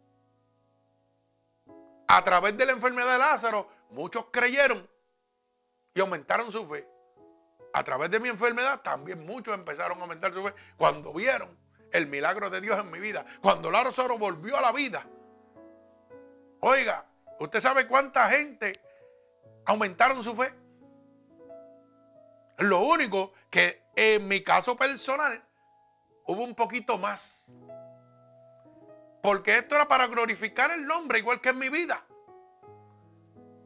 [2.07, 4.89] A través de la enfermedad de Lázaro, muchos creyeron
[5.95, 6.89] y aumentaron su fe.
[7.73, 11.59] A través de mi enfermedad, también muchos empezaron a aumentar su fe cuando vieron
[11.91, 13.25] el milagro de Dios en mi vida.
[13.43, 15.05] Cuando Lázaro volvió a la vida.
[16.61, 17.07] Oiga,
[17.41, 18.81] ¿usted sabe cuánta gente
[19.67, 20.55] aumentaron su fe?
[22.59, 25.43] Lo único que en mi caso personal
[26.25, 27.57] hubo un poquito más.
[29.23, 32.05] Porque esto era para glorificar el nombre, igual que en mi vida.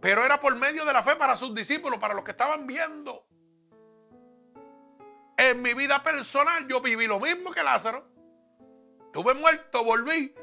[0.01, 3.27] Pero era por medio de la fe para sus discípulos, para los que estaban viendo.
[5.37, 8.09] En mi vida personal yo viví lo mismo que Lázaro.
[9.13, 10.35] Tuve muerto, volví.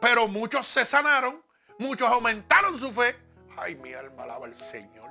[0.00, 1.44] Pero muchos se sanaron,
[1.78, 3.16] muchos aumentaron su fe.
[3.56, 5.10] Ay, mi alma alaba al Señor.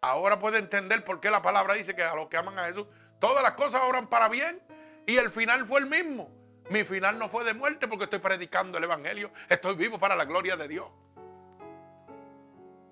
[0.00, 2.86] Ahora puede entender por qué la palabra dice que a los que aman a Jesús,
[3.18, 4.65] todas las cosas obran para bien.
[5.06, 6.28] Y el final fue el mismo.
[6.68, 9.30] Mi final no fue de muerte porque estoy predicando el Evangelio.
[9.48, 10.88] Estoy vivo para la gloria de Dios.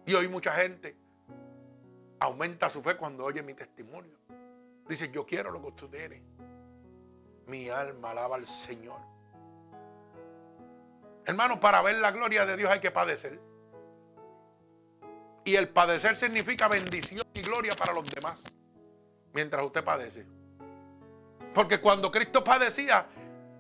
[0.06, 0.96] Y hoy mucha gente
[2.20, 4.16] aumenta su fe cuando oye mi testimonio.
[4.88, 6.22] Dice, yo quiero lo que usted tiene.
[7.46, 9.00] Mi alma alaba al Señor.
[11.26, 13.40] Hermano, para ver la gloria de Dios hay que padecer.
[15.44, 18.54] Y el padecer significa bendición y gloria para los demás.
[19.32, 20.26] Mientras usted padece.
[21.54, 23.06] Porque cuando Cristo padecía,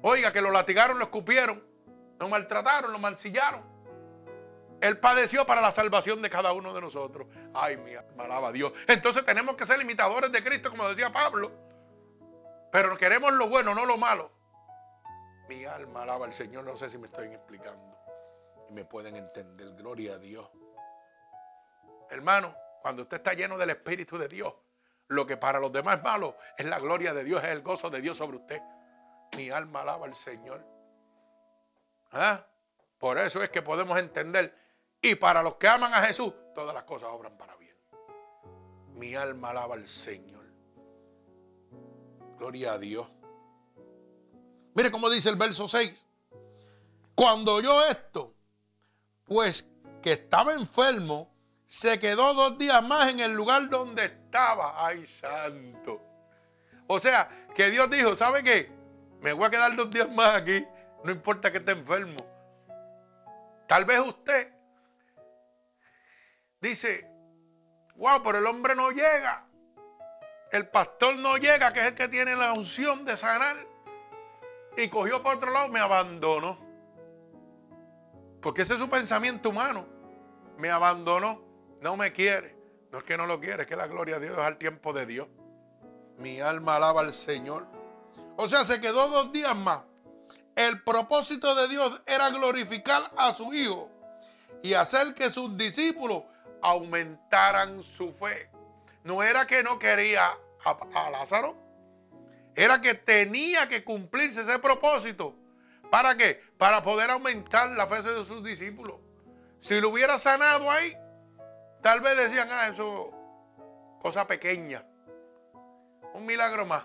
[0.02, 1.64] oiga, que lo latigaron, lo escupieron,
[2.18, 3.62] lo maltrataron, lo mancillaron.
[4.80, 7.28] Él padeció para la salvación de cada uno de nosotros.
[7.54, 8.72] Ay, mi alma, alaba a Dios.
[8.86, 11.52] Entonces tenemos que ser imitadores de Cristo, como decía Pablo.
[12.70, 14.30] Pero queremos lo bueno, no lo malo.
[15.48, 16.64] Mi alma alaba al Señor.
[16.64, 17.96] No sé si me estoy explicando.
[18.68, 19.70] Y me pueden entender.
[19.74, 20.50] Gloria a Dios.
[22.10, 24.52] Hermano, cuando usted está lleno del Espíritu de Dios,
[25.08, 27.90] lo que para los demás es malo es la gloria de Dios, es el gozo
[27.90, 28.60] de Dios sobre usted.
[29.36, 30.64] Mi alma alaba al Señor.
[32.12, 32.46] ¿Ah?
[32.98, 34.56] Por eso es que podemos entender.
[35.02, 37.76] Y para los que aman a Jesús, todas las cosas obran para bien.
[38.94, 40.46] Mi alma alaba al Señor.
[42.38, 43.06] Gloria a Dios.
[44.74, 46.04] Mire cómo dice el verso 6.
[47.14, 48.34] Cuando oyó esto,
[49.24, 49.68] pues
[50.02, 51.32] que estaba enfermo,
[51.66, 54.74] se quedó dos días más en el lugar donde estaba.
[54.84, 56.02] Ay, santo.
[56.88, 58.68] O sea, que Dios dijo, ¿sabe qué?
[59.20, 60.66] Me voy a quedar dos días más aquí.
[61.04, 62.18] No importa que esté enfermo.
[63.68, 64.52] Tal vez usted
[66.60, 67.08] dice,
[67.96, 69.46] wow, pero el hombre no llega.
[70.50, 73.56] El pastor no llega, que es el que tiene la unción de sanar.
[74.76, 76.58] Y cogió por otro lado, me abandonó.
[78.42, 79.86] Porque ese es su pensamiento humano.
[80.58, 81.42] Me abandonó
[81.80, 82.53] no me quiere.
[82.94, 84.92] No es que no lo quiere, es que la gloria de Dios es al tiempo
[84.92, 85.26] de Dios.
[86.16, 87.66] Mi alma alaba al Señor.
[88.36, 89.80] O sea, se quedó dos días más.
[90.54, 93.90] El propósito de Dios era glorificar a su Hijo
[94.62, 96.22] y hacer que sus discípulos
[96.62, 98.48] aumentaran su fe.
[99.02, 100.30] No era que no quería
[100.64, 101.56] a, Lázaro,
[102.54, 105.34] era que tenía que cumplirse ese propósito.
[105.90, 106.40] ¿Para qué?
[106.58, 109.00] Para poder aumentar la fe de sus discípulos.
[109.58, 110.96] Si lo hubiera sanado ahí,
[111.84, 113.12] Tal vez decían, ah, eso,
[114.00, 114.82] cosa pequeña.
[116.14, 116.82] Un milagro más.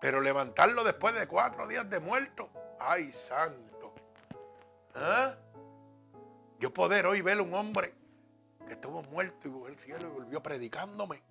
[0.00, 2.48] Pero levantarlo después de cuatro días de muerto.
[2.80, 3.94] Ay, santo.
[4.94, 5.34] ¿Ah?
[6.58, 7.92] Yo poder hoy ver un hombre
[8.66, 11.22] que estuvo muerto y volvió al cielo y volvió predicándome.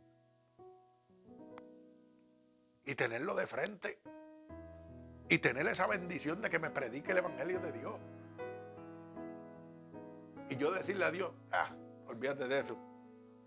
[2.85, 3.99] Y tenerlo de frente.
[5.27, 7.95] Y tener esa bendición de que me predique el Evangelio de Dios.
[10.51, 11.71] Y yo decirle a Dios, ah,
[12.15, 12.77] Olvídate de eso.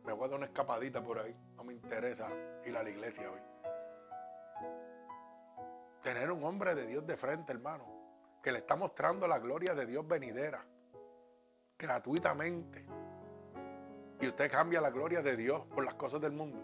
[0.05, 1.35] Me voy a dar una escapadita por ahí.
[1.57, 2.31] No me interesa
[2.66, 3.41] ir a la iglesia hoy.
[6.03, 7.87] Tener un hombre de Dios de frente, hermano,
[8.43, 10.62] que le está mostrando la gloria de Dios venidera,
[11.79, 12.85] gratuitamente.
[14.21, 16.62] Y usted cambia la gloria de Dios por las cosas del mundo.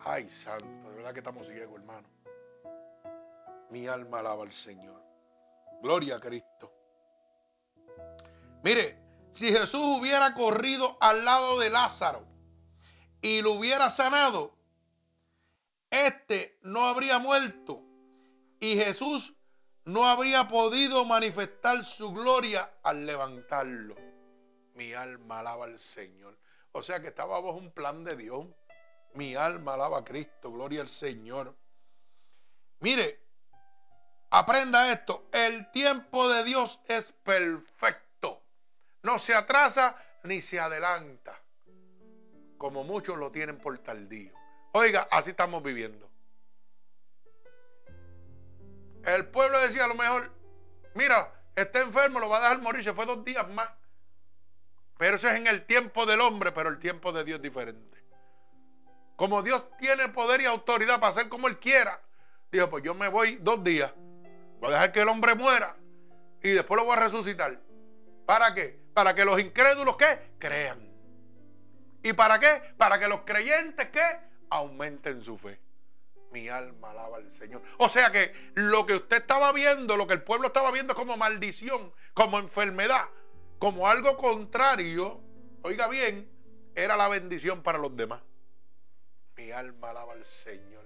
[0.00, 2.08] Ay, santo, de verdad que estamos ciegos, hermano.
[3.68, 5.02] Mi alma alaba al Señor.
[5.82, 6.72] Gloria a Cristo.
[8.62, 9.03] Mire,
[9.34, 12.24] si Jesús hubiera corrido al lado de Lázaro
[13.20, 14.56] y lo hubiera sanado,
[15.90, 17.82] este no habría muerto
[18.60, 19.34] y Jesús
[19.84, 23.96] no habría podido manifestar su gloria al levantarlo.
[24.74, 26.38] Mi alma alaba al Señor.
[26.70, 28.46] O sea que estaba bajo un plan de Dios.
[29.14, 30.52] Mi alma alaba a Cristo.
[30.52, 31.56] Gloria al Señor.
[32.78, 33.20] Mire,
[34.30, 35.28] aprenda esto.
[35.32, 38.03] El tiempo de Dios es perfecto.
[39.04, 39.94] No se atrasa
[40.24, 41.38] ni se adelanta.
[42.56, 44.32] Como muchos lo tienen por tardío.
[44.72, 46.10] Oiga, así estamos viviendo.
[49.04, 50.32] El pueblo decía a lo mejor,
[50.94, 53.68] mira, está enfermo, lo va a dejar morir, se fue dos días más.
[54.96, 58.02] Pero eso es en el tiempo del hombre, pero el tiempo de Dios es diferente.
[59.16, 62.00] Como Dios tiene poder y autoridad para hacer como Él quiera,
[62.50, 63.92] dijo, pues yo me voy dos días,
[64.60, 65.76] voy a dejar que el hombre muera
[66.42, 67.60] y después lo voy a resucitar.
[68.24, 68.83] ¿Para qué?
[68.94, 70.34] Para que los incrédulos, ¿qué?
[70.38, 70.88] Crean.
[72.02, 72.62] ¿Y para qué?
[72.76, 74.02] Para que los creyentes, ¿qué?
[74.50, 75.60] Aumenten su fe.
[76.30, 77.62] Mi alma alaba al Señor.
[77.78, 81.16] O sea que lo que usted estaba viendo, lo que el pueblo estaba viendo como
[81.16, 83.08] maldición, como enfermedad,
[83.58, 85.20] como algo contrario,
[85.62, 86.30] oiga bien,
[86.74, 88.22] era la bendición para los demás.
[89.36, 90.84] Mi alma alaba al Señor.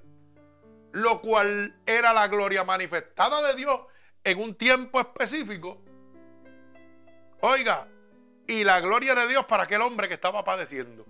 [0.93, 3.81] Lo cual era la gloria manifestada de Dios
[4.25, 5.83] en un tiempo específico.
[7.41, 7.89] Oiga,
[8.49, 11.05] y la gloria de Dios para aquel hombre que estaba padeciendo.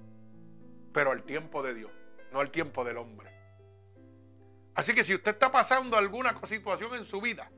[0.93, 1.91] Pero el tiempo de Dios,
[2.33, 3.33] no el tiempo del hombre.
[4.75, 7.49] Así que si usted está pasando alguna situación en su vida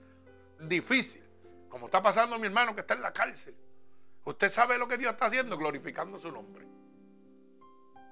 [0.61, 1.25] difícil,
[1.71, 3.57] como está pasando mi hermano que está en la cárcel,
[4.25, 6.69] usted sabe lo que Dios está haciendo, glorificando su nombre.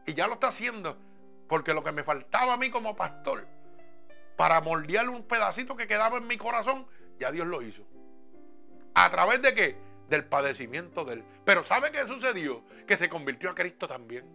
[0.07, 0.97] Y ya lo está haciendo,
[1.49, 3.47] porque lo que me faltaba a mí como pastor,
[4.39, 6.87] para moldear un pedacito que quedaba en mi corazón,
[7.19, 7.83] ya Dios lo hizo.
[8.95, 9.88] ¿A través de qué?
[10.09, 11.25] Del padecimiento de él.
[11.45, 12.65] Pero ¿sabe qué sucedió?
[12.87, 14.27] Que se convirtió a Cristo también.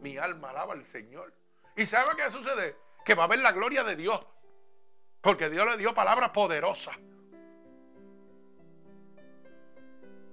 [0.00, 1.34] Mi alma alaba al Señor.
[1.76, 2.76] ¿Y sabe qué sucede?
[3.06, 4.20] que va a ver la gloria de Dios.
[5.22, 6.96] Porque Dios le dio palabras poderosas.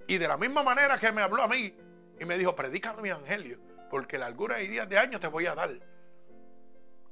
[0.07, 1.73] Y de la misma manera que me habló a mí
[2.19, 3.59] y me dijo, predica mi evangelio,
[3.91, 5.69] porque largura y días de años te voy a dar.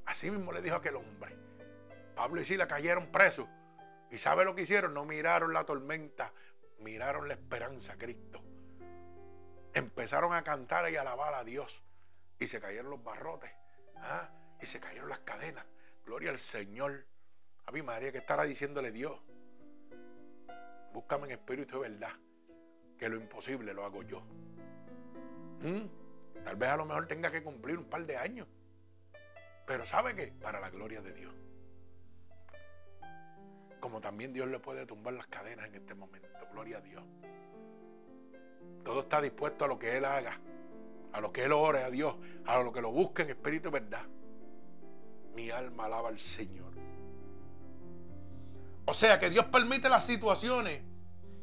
[0.05, 1.37] Así mismo le dijo aquel hombre.
[2.15, 3.47] Pablo y Sila cayeron presos.
[4.09, 4.95] ¿Y sabe lo que hicieron?
[4.95, 6.33] No miraron la tormenta,
[6.81, 8.41] miraron la esperanza a Cristo.
[9.73, 11.81] Empezaron a cantar y alabar a Dios.
[12.39, 13.51] Y se cayeron los barrotes.
[13.97, 14.29] ¿Ah?
[14.61, 15.65] y se cayeron las cadenas.
[16.05, 17.05] Gloria al Señor.
[17.65, 19.19] A mi María que estará diciéndole Dios.
[20.93, 22.13] Búscame en espíritu de verdad.
[22.97, 24.21] Que lo imposible lo hago yo.
[25.61, 26.43] ¿Mm?
[26.43, 28.47] Tal vez a lo mejor tenga que cumplir un par de años.
[29.65, 30.27] Pero ¿sabe qué?
[30.27, 31.33] Para la gloria de Dios.
[33.81, 36.29] Como también Dios le puede tumbar las cadenas en este momento.
[36.53, 37.03] Gloria a Dios.
[38.85, 40.39] Todo está dispuesto a lo que Él haga.
[41.11, 42.15] A lo que Él ore a Dios.
[42.45, 44.05] A lo que lo busque en espíritu y verdad
[45.35, 46.71] mi alma alaba al Señor.
[48.85, 50.81] O sea que Dios permite las situaciones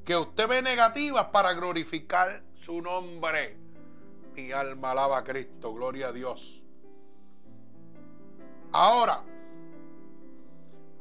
[0.05, 3.57] que usted ve negativas para glorificar su nombre.
[4.35, 6.63] Mi alma alaba a Cristo, gloria a Dios.
[8.73, 9.25] Ahora,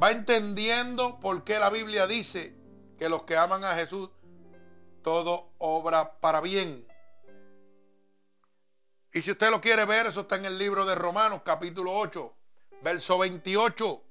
[0.01, 2.55] va entendiendo por qué la Biblia dice
[2.99, 4.09] que los que aman a Jesús,
[5.03, 6.87] todo obra para bien.
[9.13, 12.33] Y si usted lo quiere ver, eso está en el libro de Romanos, capítulo 8,
[12.81, 14.03] Verso 28.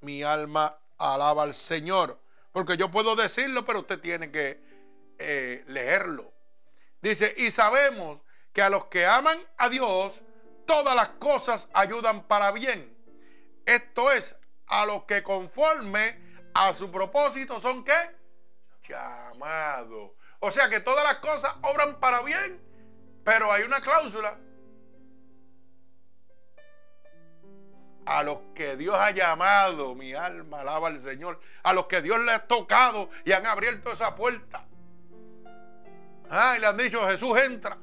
[0.00, 2.20] Mi alma alaba al Señor.
[2.52, 4.60] Porque yo puedo decirlo, pero usted tiene que
[5.18, 6.32] eh, leerlo.
[7.00, 8.20] Dice, y sabemos
[8.52, 10.22] que a los que aman a Dios,
[10.66, 12.96] todas las cosas ayudan para bien.
[13.64, 14.36] Esto es,
[14.68, 16.18] a los que conforme
[16.54, 18.16] a su propósito son qué?
[18.88, 20.12] Llamados.
[20.40, 22.60] O sea que todas las cosas obran para bien,
[23.24, 24.38] pero hay una cláusula
[28.08, 32.18] a los que Dios ha llamado, mi alma alaba al Señor, a los que Dios
[32.20, 34.66] le ha tocado y han abierto esa puerta.
[36.30, 37.76] Ah, y le han dicho, Jesús entra.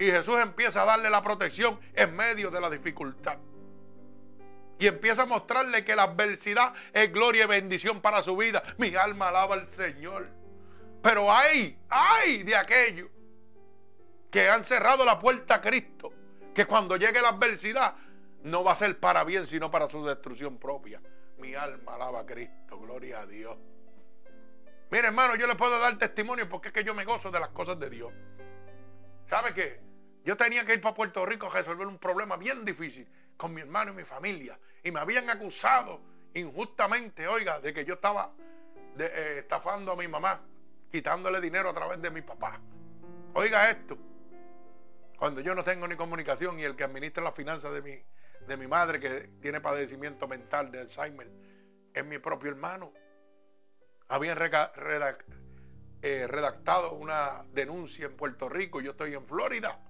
[0.00, 3.38] Y Jesús empieza a darle la protección en medio de la dificultad.
[4.78, 8.62] Y empieza a mostrarle que la adversidad es gloria y bendición para su vida.
[8.76, 10.28] Mi alma alaba al Señor.
[11.02, 13.08] Pero hay, hay de aquellos
[14.30, 16.12] que han cerrado la puerta a Cristo.
[16.54, 17.96] Que cuando llegue la adversidad
[18.42, 21.00] no va a ser para bien, sino para su destrucción propia.
[21.38, 23.56] Mi alma alaba a Cristo, gloria a Dios.
[24.90, 27.48] Mire, hermano, yo le puedo dar testimonio porque es que yo me gozo de las
[27.48, 28.12] cosas de Dios.
[29.26, 29.80] ¿Sabe qué?
[30.24, 33.60] Yo tenía que ir para Puerto Rico a resolver un problema bien difícil con mi
[33.60, 34.58] hermano y mi familia.
[34.82, 36.00] Y me habían acusado
[36.34, 38.32] injustamente, oiga, de que yo estaba
[38.98, 40.40] eh, estafando a mi mamá,
[40.90, 42.60] quitándole dinero a través de mi papá.
[43.34, 43.98] Oiga esto.
[45.18, 48.02] Cuando yo no tengo ni comunicación y el que administra las finanzas de mi,
[48.46, 51.30] de mi madre, que tiene padecimiento mental de Alzheimer,
[51.92, 52.92] es mi propio hermano.
[54.08, 59.80] Habían eh, redactado una denuncia en Puerto Rico, yo estoy en Florida.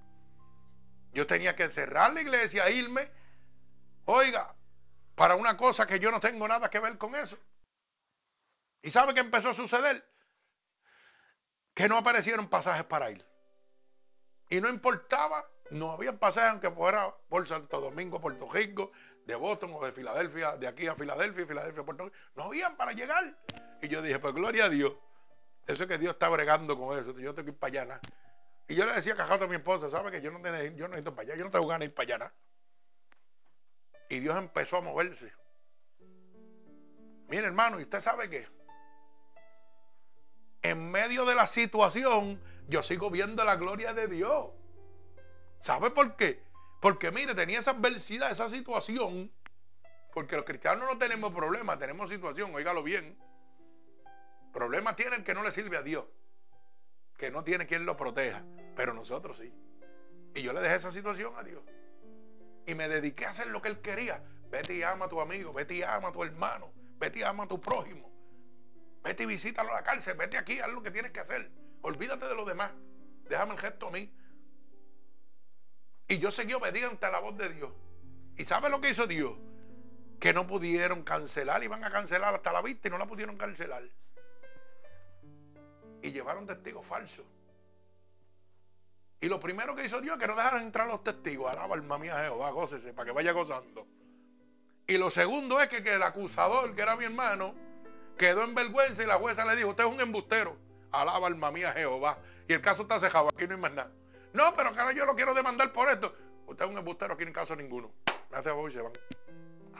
[1.13, 3.11] Yo tenía que cerrar la iglesia, irme,
[4.07, 4.57] oiga,
[5.15, 7.39] para una cosa que yo no tengo nada que ver con eso.
[8.83, 10.09] ¿Y sabe qué empezó a suceder?
[11.75, 13.27] Que no aparecieron pasajes para ir.
[14.49, 18.93] Y no importaba, no había pasajes aunque fuera por Santo Domingo, Puerto Rico,
[19.27, 22.17] de Boston o de Filadelfia, de aquí a Filadelfia, Filadelfia, Puerto Rico.
[22.35, 23.37] No habían para llegar.
[23.83, 24.95] Y yo dije, pues gloria a Dios.
[25.67, 27.19] Eso es que Dios está bregando con eso.
[27.19, 28.01] Yo tengo que ir para allá.
[28.69, 30.89] Y yo le decía a a mi esposa, ¿sabe que yo no, tengo, yo no
[30.89, 31.37] necesito para allá?
[31.37, 32.35] Yo no tengo ganas de ir para allá.
[34.09, 35.33] Y Dios empezó a moverse.
[37.29, 38.49] Mire, hermano, ¿y usted sabe qué?
[40.63, 44.49] En medio de la situación, yo sigo viendo la gloria de Dios.
[45.61, 46.43] ¿Sabe por qué?
[46.81, 49.33] Porque mire, tenía esa adversidad, esa situación.
[50.13, 53.19] Porque los cristianos no tenemos problemas, tenemos situación, óigalo bien.
[54.53, 56.07] Problema tiene el que no le sirve a Dios.
[57.19, 58.45] Que no tiene quien lo proteja.
[58.75, 59.53] Pero nosotros sí.
[60.35, 61.63] Y yo le dejé esa situación a Dios.
[62.67, 64.23] Y me dediqué a hacer lo que Él quería.
[64.51, 67.45] Vete y ama a tu amigo, vete y ama a tu hermano, vete y ama
[67.45, 68.11] a tu prójimo.
[69.03, 71.51] Vete y visítalo a la cárcel, vete aquí, haz lo que tienes que hacer.
[71.83, 72.73] Olvídate de lo demás.
[73.29, 74.13] Déjame el gesto a mí.
[76.09, 77.73] Y yo seguí obediente a la voz de Dios.
[78.37, 79.37] ¿Y sabe lo que hizo Dios?
[80.21, 83.89] Que no pudieron cancelar, iban a cancelar hasta la vista y no la pudieron cancelar.
[86.03, 87.27] Y llevaron testigos falsos.
[89.21, 91.51] Y lo primero que hizo Dios es que no dejaron entrar los testigos.
[91.51, 93.87] Alaba alma mía Jehová, gócese, para que vaya gozando.
[94.87, 97.55] Y lo segundo es que, el acusador, que era mi hermano,
[98.17, 100.57] quedó en vergüenza y la jueza le dijo, usted es un embustero.
[100.93, 102.19] Alaba alma mía Jehová.
[102.47, 103.91] Y el caso está cejado, aquí no hay más nada.
[104.33, 106.15] No, pero cara, yo lo quiero demandar por esto.
[106.47, 107.91] Usted es un embustero, aquí no hay caso ninguno.
[108.31, 108.93] Me hace favor y se van.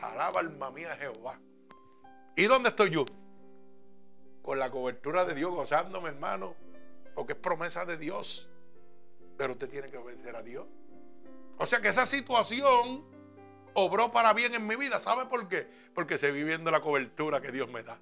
[0.01, 1.39] Alaba alma mía Jehová.
[2.35, 3.05] ¿Y dónde estoy yo?
[4.41, 6.55] Con la cobertura de Dios, gozándome, hermano.
[7.15, 8.49] Porque es promesa de Dios.
[9.37, 10.65] Pero usted tiene que obedecer a Dios.
[11.57, 13.05] O sea que esa situación
[13.73, 14.99] obró para bien en mi vida.
[14.99, 15.67] ¿Sabe por qué?
[15.93, 17.99] Porque seguí viendo la cobertura que Dios me da.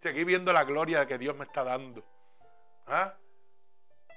[0.00, 2.04] Seguí viendo la gloria que Dios me está dando.
[2.86, 3.16] ¿Ah?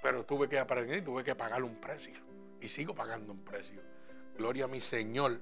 [0.03, 2.19] Pero tuve que aprender y tuve que pagar un precio.
[2.61, 3.81] Y sigo pagando un precio.
[4.37, 5.41] Gloria a mi Señor.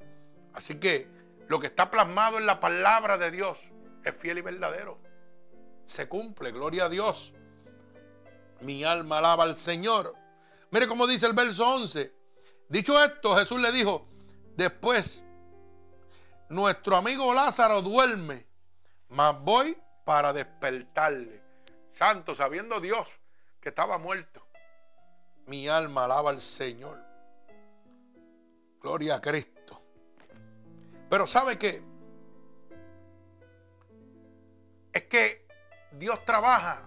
[0.53, 1.07] Así que
[1.47, 3.69] lo que está plasmado en la palabra de Dios
[4.03, 4.99] es fiel y verdadero.
[5.83, 7.33] Se cumple, gloria a Dios.
[8.61, 10.15] Mi alma alaba al Señor.
[10.76, 12.13] Mire cómo dice el verso 11.
[12.67, 14.09] Dicho esto, Jesús le dijo,
[14.57, 15.23] después,
[16.49, 18.45] nuestro amigo Lázaro duerme,
[19.07, 21.41] mas voy para despertarle.
[21.93, 23.21] Santo, sabiendo Dios
[23.61, 24.45] que estaba muerto.
[25.45, 27.01] Mi alma alaba al Señor.
[28.82, 29.82] Gloria a Cristo.
[31.09, 31.82] Pero ¿sabe qué?
[34.91, 35.47] Es que
[35.93, 36.86] Dios trabaja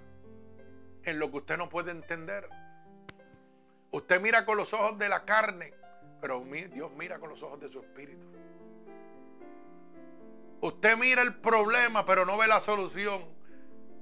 [1.04, 2.50] en lo que usted no puede entender.
[3.90, 5.72] Usted mira con los ojos de la carne,
[6.20, 8.26] pero Dios mira con los ojos de su espíritu.
[10.60, 13.24] Usted mira el problema, pero no ve la solución.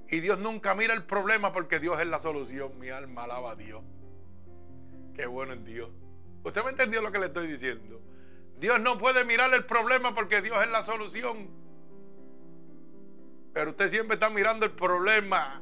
[0.09, 2.77] Y Dios nunca mira el problema porque Dios es la solución.
[2.79, 3.83] Mi alma alaba a Dios.
[5.13, 5.89] Qué bueno es Dios.
[6.43, 8.01] ¿Usted me entendió lo que le estoy diciendo?
[8.59, 11.49] Dios no puede mirar el problema porque Dios es la solución.
[13.53, 15.61] Pero usted siempre está mirando el problema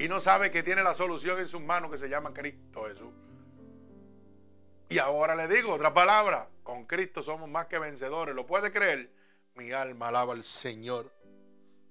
[0.00, 3.12] y no sabe que tiene la solución en sus manos que se llama Cristo Jesús.
[4.88, 9.12] Y ahora le digo otra palabra, con Cristo somos más que vencedores, ¿lo puede creer?
[9.54, 11.12] Mi alma alaba al Señor.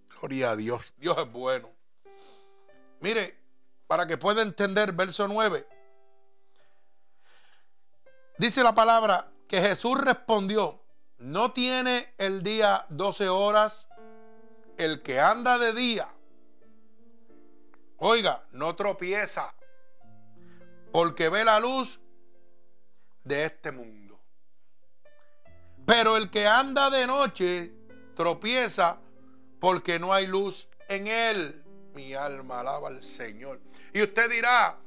[0.10, 1.72] Gloria a Dios, Dios es bueno.
[3.00, 3.38] Mire,
[3.86, 5.68] para que pueda entender verso 9.
[8.40, 10.82] Dice la palabra que Jesús respondió,
[11.20, 13.88] no tiene el día 12 horas,
[14.80, 16.08] el que anda de día
[18.02, 19.54] Oiga, no tropieza
[20.94, 22.00] porque ve la luz
[23.26, 24.22] de este mundo.
[25.86, 27.74] Pero el que anda de noche
[28.16, 29.02] tropieza
[29.60, 31.64] porque no hay luz en él.
[31.94, 33.60] Mi alma alaba al Señor.
[33.94, 34.78] Y usted dirá,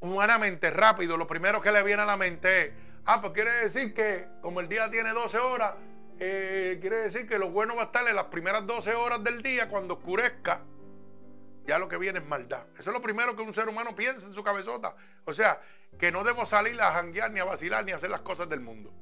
[0.00, 2.72] humanamente rápido, lo primero que le viene a la mente es,
[3.04, 5.74] ah, pues quiere decir que como el día tiene 12 horas,
[6.18, 9.42] eh, quiere decir que lo bueno va a estar en las primeras 12 horas del
[9.42, 10.64] día cuando oscurezca
[11.70, 12.66] ya lo que viene es maldad.
[12.76, 14.96] Eso es lo primero que un ser humano piensa en su cabezota.
[15.24, 15.62] O sea,
[16.00, 18.58] que no debo salir a janguear, ni a vacilar, ni a hacer las cosas del
[18.58, 18.92] mundo.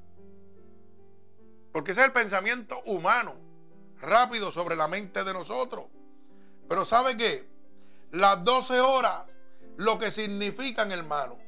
[1.72, 3.40] Porque ese es el pensamiento humano,
[4.02, 5.86] rápido sobre la mente de nosotros.
[6.68, 7.48] Pero ¿sabe qué?
[8.10, 9.22] Las 12 horas
[9.78, 11.38] lo que significan, hermano.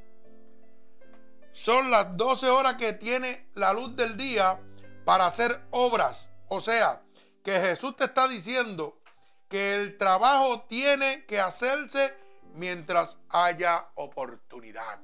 [1.52, 4.58] Son las 12 horas que tiene la luz del día
[5.04, 6.30] para hacer obras.
[6.48, 7.02] O sea,
[7.44, 8.99] que Jesús te está diciendo
[9.50, 12.16] que el trabajo tiene que hacerse
[12.54, 15.00] mientras haya oportunidad.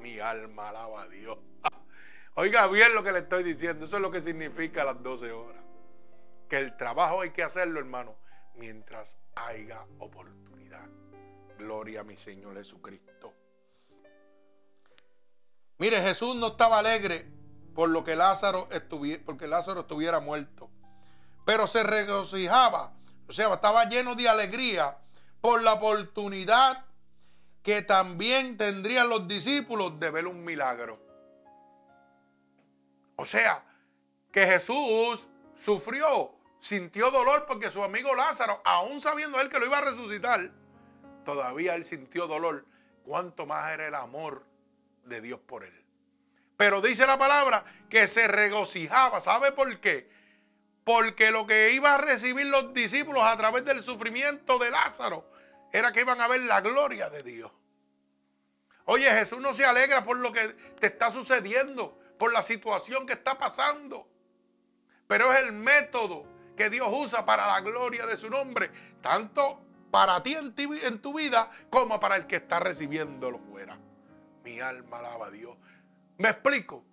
[0.00, 1.38] Mi alma alaba a Dios.
[2.34, 3.84] Oiga bien lo que le estoy diciendo.
[3.84, 5.62] Eso es lo que significa las 12 horas.
[6.48, 8.16] Que el trabajo hay que hacerlo, hermano,
[8.54, 10.88] mientras haya oportunidad.
[11.58, 13.34] Gloria a mi Señor Jesucristo.
[15.76, 17.30] Mire, Jesús no estaba alegre
[17.74, 20.70] por lo que Lázaro estuviera, porque Lázaro estuviera muerto.
[21.44, 22.94] Pero se regocijaba,
[23.28, 24.98] o sea, estaba lleno de alegría
[25.40, 26.84] por la oportunidad
[27.62, 31.00] que también tendrían los discípulos de ver un milagro.
[33.16, 33.64] O sea,
[34.30, 39.78] que Jesús sufrió, sintió dolor porque su amigo Lázaro, aún sabiendo él que lo iba
[39.78, 40.50] a resucitar,
[41.24, 42.66] todavía él sintió dolor.
[43.04, 44.44] Cuánto más era el amor
[45.04, 45.84] de Dios por él.
[46.56, 49.20] Pero dice la palabra que se regocijaba.
[49.20, 50.10] ¿Sabe por qué?
[50.84, 55.30] Porque lo que iba a recibir los discípulos a través del sufrimiento de Lázaro
[55.72, 57.50] era que iban a ver la gloria de Dios.
[58.84, 60.46] Oye, Jesús no se alegra por lo que
[60.78, 64.06] te está sucediendo, por la situación que está pasando.
[65.06, 66.26] Pero es el método
[66.56, 68.70] que Dios usa para la gloria de su nombre,
[69.00, 73.78] tanto para ti en, en tu vida como para el que está recibiéndolo fuera.
[74.44, 75.56] Mi alma alaba a Dios.
[76.18, 76.84] Me explico.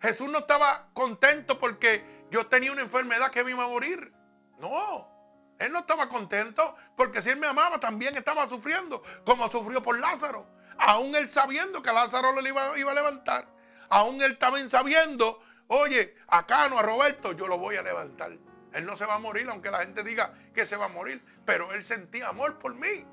[0.00, 4.12] Jesús no estaba contento porque yo tenía una enfermedad que me iba a morir.
[4.58, 5.14] No.
[5.58, 9.98] Él no estaba contento porque si él me amaba también estaba sufriendo, como sufrió por
[9.98, 10.46] Lázaro.
[10.78, 13.48] Aún él sabiendo que Lázaro lo iba, iba a levantar.
[13.88, 18.36] Aún él también sabiendo, oye, a Cano, a Roberto, yo lo voy a levantar.
[18.72, 21.24] Él no se va a morir, aunque la gente diga que se va a morir.
[21.46, 23.06] Pero él sentía amor por mí.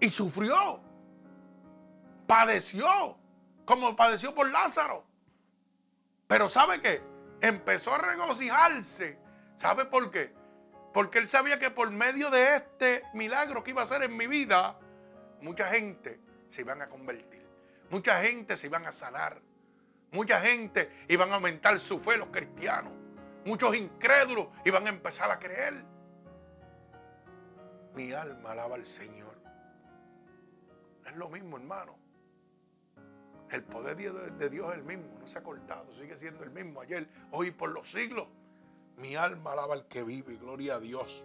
[0.00, 0.82] Y sufrió.
[2.26, 3.18] Padeció
[3.64, 5.06] como padeció por Lázaro.
[6.34, 7.00] Pero ¿sabe qué?
[7.40, 9.16] Empezó a regocijarse.
[9.54, 10.34] ¿Sabe por qué?
[10.92, 14.26] Porque él sabía que por medio de este milagro que iba a hacer en mi
[14.26, 14.76] vida,
[15.42, 16.18] mucha gente
[16.48, 17.46] se iban a convertir.
[17.88, 19.40] Mucha gente se iban a sanar.
[20.10, 22.92] Mucha gente iban a aumentar su fe los cristianos.
[23.44, 25.84] Muchos incrédulos iban a empezar a creer.
[27.94, 29.38] Mi alma alaba al Señor.
[31.06, 32.03] Es lo mismo, hermano.
[33.54, 36.80] El poder de Dios es el mismo, no se ha cortado, sigue siendo el mismo
[36.80, 38.26] ayer, hoy por los siglos.
[38.96, 41.24] Mi alma alaba al que vive, gloria a Dios.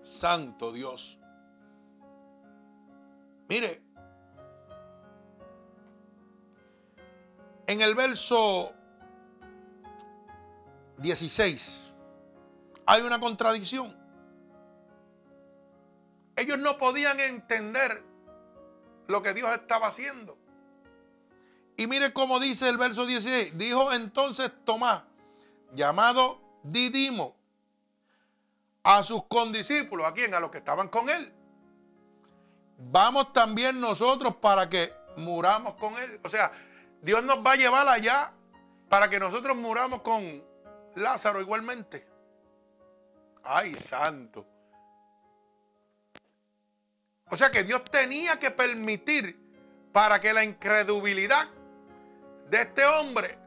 [0.00, 1.18] Santo Dios.
[3.48, 3.82] Mire,
[7.66, 8.72] en el verso
[10.98, 11.94] 16
[12.86, 13.92] hay una contradicción.
[16.36, 18.04] Ellos no podían entender
[19.08, 20.39] lo que Dios estaba haciendo.
[21.80, 23.56] Y mire cómo dice el verso 16.
[23.56, 25.02] Dijo entonces Tomás,
[25.72, 27.34] llamado Didimo,
[28.82, 30.34] a sus condiscípulos, ¿a quién?
[30.34, 31.32] A los que estaban con él.
[32.76, 36.20] Vamos también nosotros para que muramos con él.
[36.22, 36.52] O sea,
[37.00, 38.30] Dios nos va a llevar allá
[38.90, 40.44] para que nosotros muramos con
[40.96, 42.06] Lázaro igualmente.
[43.42, 44.46] Ay, santo.
[47.30, 49.40] O sea que Dios tenía que permitir
[49.94, 51.48] para que la incredulidad
[52.50, 53.38] de este hombre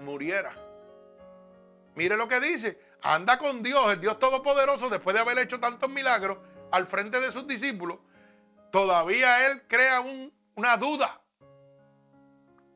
[0.00, 0.52] muriera.
[1.94, 2.80] Mire lo que dice.
[3.02, 6.38] Anda con Dios, el Dios Todopoderoso, después de haber hecho tantos milagros
[6.72, 7.98] al frente de sus discípulos,
[8.72, 10.02] todavía él crea
[10.56, 11.20] una duda.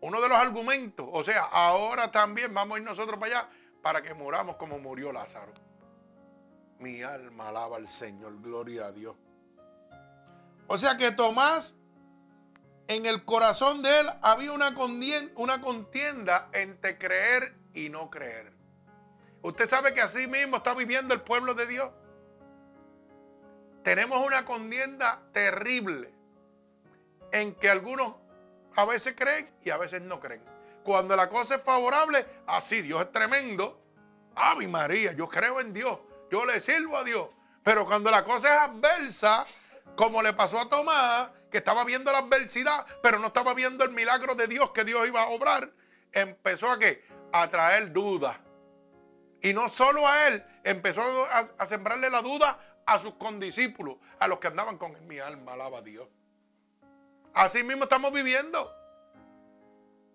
[0.00, 1.08] Uno de los argumentos.
[1.10, 3.50] O sea, ahora también vamos a ir nosotros para allá
[3.82, 5.52] para que muramos como murió Lázaro.
[6.78, 9.16] Mi alma alaba al Señor, gloria a Dios.
[10.66, 11.76] O sea que Tomás
[12.88, 18.52] en el corazón de él había una contienda, entre creer y no creer.
[19.42, 21.90] Usted sabe que así mismo está viviendo el pueblo de Dios.
[23.82, 26.12] Tenemos una contienda terrible
[27.32, 28.14] en que algunos
[28.76, 30.42] a veces creen y a veces no creen.
[30.84, 33.80] Cuando la cosa es favorable, así Dios es tremendo.
[34.34, 35.98] Ave María, yo creo en Dios,
[36.30, 37.28] yo le sirvo a Dios.
[37.64, 39.46] Pero cuando la cosa es adversa,
[39.96, 43.92] como le pasó a Tomás, que estaba viendo la adversidad, pero no estaba viendo el
[43.92, 45.70] milagro de Dios que Dios iba a obrar,
[46.10, 47.04] empezó a qué?
[47.32, 48.38] A traer dudas.
[49.42, 51.02] Y no solo a él, empezó
[51.58, 55.06] a, sembrarle la duda a sus condiscípulos, a los que andaban con.
[55.06, 56.08] Mi alma alaba a Dios.
[57.34, 58.72] Así mismo estamos viviendo.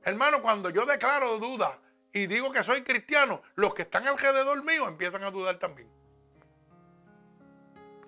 [0.03, 1.79] Hermano, cuando yo declaro duda
[2.13, 5.89] y digo que soy cristiano, los que están alrededor mío empiezan a dudar también.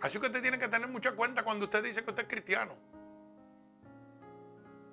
[0.01, 2.88] Así que usted tiene que tener mucha cuenta cuando usted dice que usted es cristiano.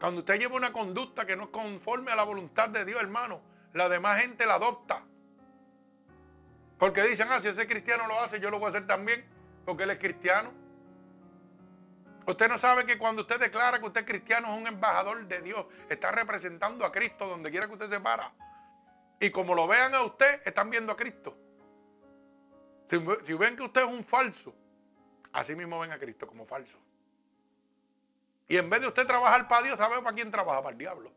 [0.01, 3.41] Cuando usted lleva una conducta que no es conforme a la voluntad de Dios, hermano,
[3.73, 5.03] la demás gente la adopta.
[6.79, 9.25] Porque dicen, ah, si ese cristiano lo hace, yo lo voy a hacer también,
[9.65, 10.53] porque él es cristiano.
[12.27, 15.41] Usted no sabe que cuando usted declara que usted es cristiano es un embajador de
[15.41, 18.33] Dios, está representando a Cristo donde quiera que usted se para.
[19.21, 21.39] Y como lo vean a usted, están viendo a Cristo.
[22.91, 24.55] Si, si ven que usted es un falso,
[25.33, 26.79] así mismo ven a Cristo como falso.
[28.49, 30.63] Y en vez de usted trabajar para Dios, ¿sabe para quién trabaja?
[30.63, 31.13] Para el diablo.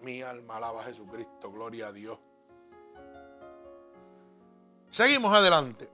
[0.00, 2.18] Mi alma alaba a Jesucristo, gloria a Dios.
[4.90, 5.90] Seguimos adelante.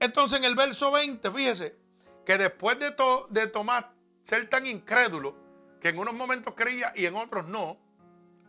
[0.00, 1.78] Entonces en el verso 20, fíjese,
[2.24, 2.94] que después de,
[3.30, 3.86] de Tomás
[4.22, 5.36] ser tan incrédulo,
[5.80, 7.78] que en unos momentos creía y en otros no,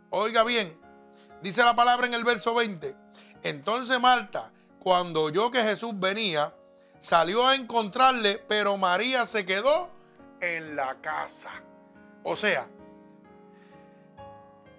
[0.10, 0.80] oiga bien,
[1.42, 2.96] dice la palabra en el verso 20,
[3.44, 6.56] entonces Marta, cuando oyó que Jesús venía,
[7.00, 9.93] salió a encontrarle, pero María se quedó
[10.44, 11.52] en la casa.
[12.24, 12.68] O sea,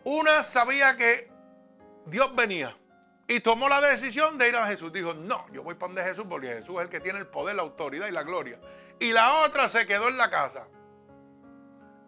[0.04, 1.30] una sabía que
[2.06, 2.76] Dios venía
[3.26, 4.92] y tomó la decisión de ir a Jesús.
[4.92, 7.56] Dijo, no, yo voy para donde Jesús porque Jesús es el que tiene el poder,
[7.56, 8.60] la autoridad y la gloria.
[9.00, 10.68] Y la otra se quedó en la casa.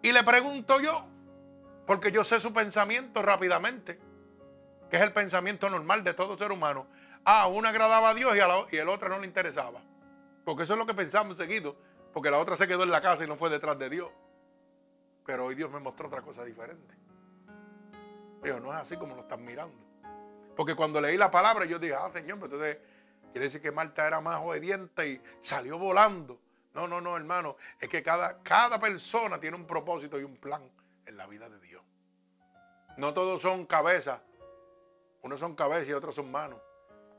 [0.03, 1.07] Y le pregunto yo,
[1.87, 3.99] porque yo sé su pensamiento rápidamente,
[4.91, 6.87] que es el pensamiento normal de todo ser humano.
[7.25, 9.83] Ah, una agradaba a Dios y, a y el otro no le interesaba.
[10.45, 11.77] Porque eso es lo que pensamos seguido.
[12.17, 14.09] Porque la otra se quedó en la casa y no fue detrás de Dios.
[15.27, 16.95] Pero hoy Dios me mostró otra cosa diferente.
[18.43, 19.77] Digo, no es así como lo están mirando.
[20.57, 22.79] Porque cuando leí la palabra yo dije, ah, Señor, pero entonces
[23.33, 26.41] quiere decir que Marta era más obediente y salió volando.
[26.73, 27.59] No, no, no, hermano.
[27.79, 30.67] Es que cada, cada persona tiene un propósito y un plan
[31.05, 31.83] en la vida de Dios.
[32.97, 34.23] No todos son cabezas.
[35.21, 36.63] Unos son cabezas y otros son manos.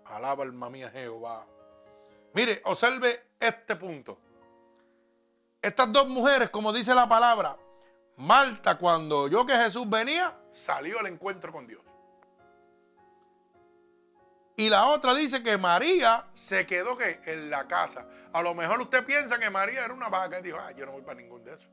[0.05, 1.45] Alaba alma mía Jehová.
[2.33, 4.21] Mire, observe este punto.
[5.67, 7.57] Estas dos mujeres, como dice la palabra,
[8.15, 11.81] Marta cuando oyó que Jesús venía, salió al encuentro con Dios.
[14.55, 17.19] Y la otra dice que María se quedó ¿qué?
[17.25, 18.07] en la casa.
[18.31, 20.93] A lo mejor usted piensa que María era una vaca y dijo, ah, yo no
[20.93, 21.69] voy para ningún de esos.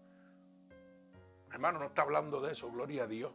[1.52, 3.32] Hermano, no está hablando de eso, gloria a Dios.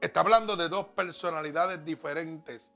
[0.00, 2.70] Está hablando de dos personalidades diferentes.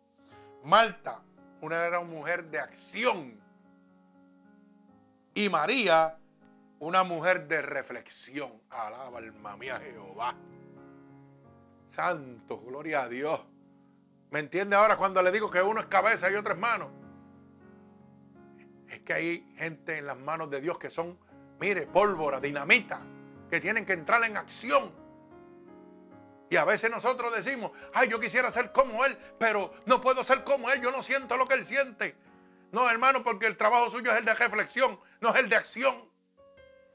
[0.62, 1.22] Marta,
[1.62, 3.40] una era una mujer de acción.
[5.32, 6.18] Y María,
[6.84, 8.60] una mujer de reflexión.
[8.68, 10.34] Alaba alma mía Jehová.
[11.88, 13.40] Santo, gloria a Dios.
[14.30, 16.90] ¿Me entiende ahora cuando le digo que uno es cabeza y otro es mano?
[18.88, 21.18] Es que hay gente en las manos de Dios que son,
[21.58, 23.00] mire, pólvora, dinamita,
[23.48, 24.92] que tienen que entrar en acción.
[26.50, 30.44] Y a veces nosotros decimos, ay, yo quisiera ser como Él, pero no puedo ser
[30.44, 32.14] como Él, yo no siento lo que Él siente.
[32.72, 36.13] No, hermano, porque el trabajo suyo es el de reflexión, no es el de acción.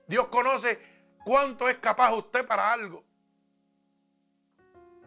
[0.10, 0.82] Dios conoce
[1.24, 3.06] cuánto es capaz usted para algo.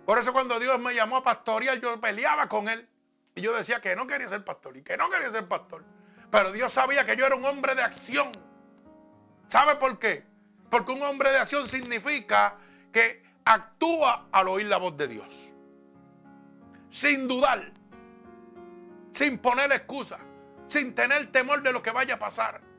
[0.07, 2.89] Por eso cuando Dios me llamó a pastorear, yo peleaba con él.
[3.35, 5.85] Y yo decía que no quería ser pastor y que no quería ser pastor.
[6.31, 8.31] Pero Dios sabía que yo era un hombre de acción.
[9.49, 10.25] ¿Sabe por qué?
[10.71, 12.59] Porque un hombre de acción significa
[12.93, 15.53] que actúa al oír la voz de Dios.
[16.91, 17.73] Sin dudar.
[19.11, 20.21] Sin poner excusa.
[20.69, 22.72] Sin tener temor de lo que vaya a pasar.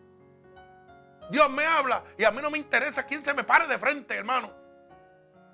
[1.33, 4.15] Dios me habla y a mí no me interesa quién se me pare de frente,
[4.15, 4.53] hermano.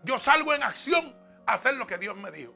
[0.03, 1.15] Yo salgo en acción
[1.47, 2.53] a hacer lo que Dios me dijo.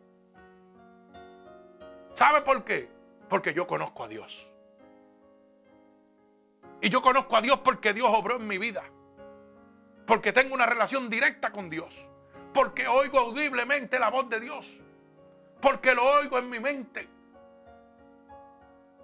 [2.11, 2.91] ¿Sabe por qué?
[3.29, 4.51] Porque yo conozco a Dios.
[6.81, 8.83] Y yo conozco a Dios porque Dios obró en mi vida.
[10.05, 12.09] Porque tengo una relación directa con Dios.
[12.53, 14.81] Porque oigo audiblemente la voz de Dios.
[15.61, 17.07] Porque lo oigo en mi mente.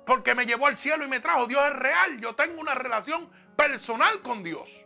[0.06, 1.48] Porque me llevó al cielo y me trajo.
[1.48, 2.20] Dios es real.
[2.20, 3.30] Yo tengo una relación
[3.60, 4.86] personal con Dios.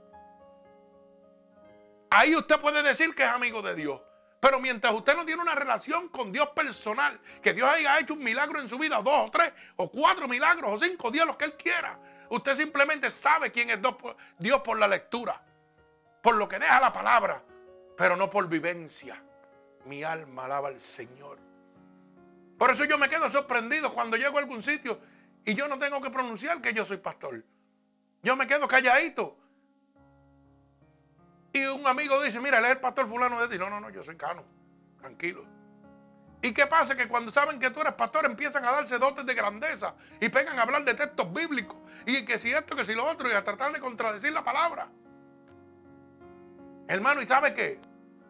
[2.10, 4.02] Ahí usted puede decir que es amigo de Dios.
[4.40, 8.24] Pero mientras usted no tiene una relación con Dios personal, que Dios haya hecho un
[8.24, 11.46] milagro en su vida, dos o tres o cuatro milagros o cinco, Dios los que
[11.46, 12.00] Él quiera.
[12.30, 13.78] Usted simplemente sabe quién es
[14.40, 15.40] Dios por la lectura,
[16.24, 17.44] por lo que deja la palabra,
[17.96, 19.24] pero no por vivencia.
[19.86, 21.38] Mi alma alaba al Señor.
[22.58, 25.00] Por eso yo me quedo sorprendido cuando llego a algún sitio
[25.46, 27.44] y yo no tengo que pronunciar que yo soy pastor.
[28.24, 29.38] Yo me quedo calladito.
[31.52, 33.60] Y un amigo dice, mira, él es el pastor fulano de ti.
[33.60, 34.44] No, no, no, yo soy cano.
[35.00, 35.46] Tranquilo.
[36.42, 36.96] ¿Y qué pasa?
[36.96, 40.58] Que cuando saben que tú eres pastor empiezan a darse dotes de grandeza y pegan
[40.58, 41.78] a hablar de textos bíblicos.
[42.06, 44.90] Y que si esto, que si lo otro, y a tratar de contradecir la palabra.
[46.88, 47.80] Hermano, ¿y sabe qué?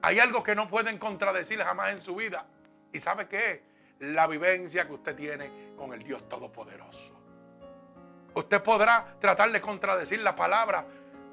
[0.01, 2.45] Hay algo que no pueden contradecir jamás en su vida.
[2.91, 3.63] ¿Y sabe qué?
[3.99, 7.22] La vivencia que usted tiene con el Dios Todopoderoso.
[8.35, 10.85] Usted podrá tratar de contradecir la palabra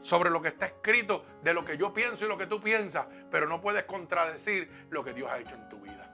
[0.02, 3.06] sobre lo que está escrito, de lo que yo pienso y lo que tú piensas,
[3.30, 6.06] pero no puedes contradecir lo que Dios ha hecho en tu vida.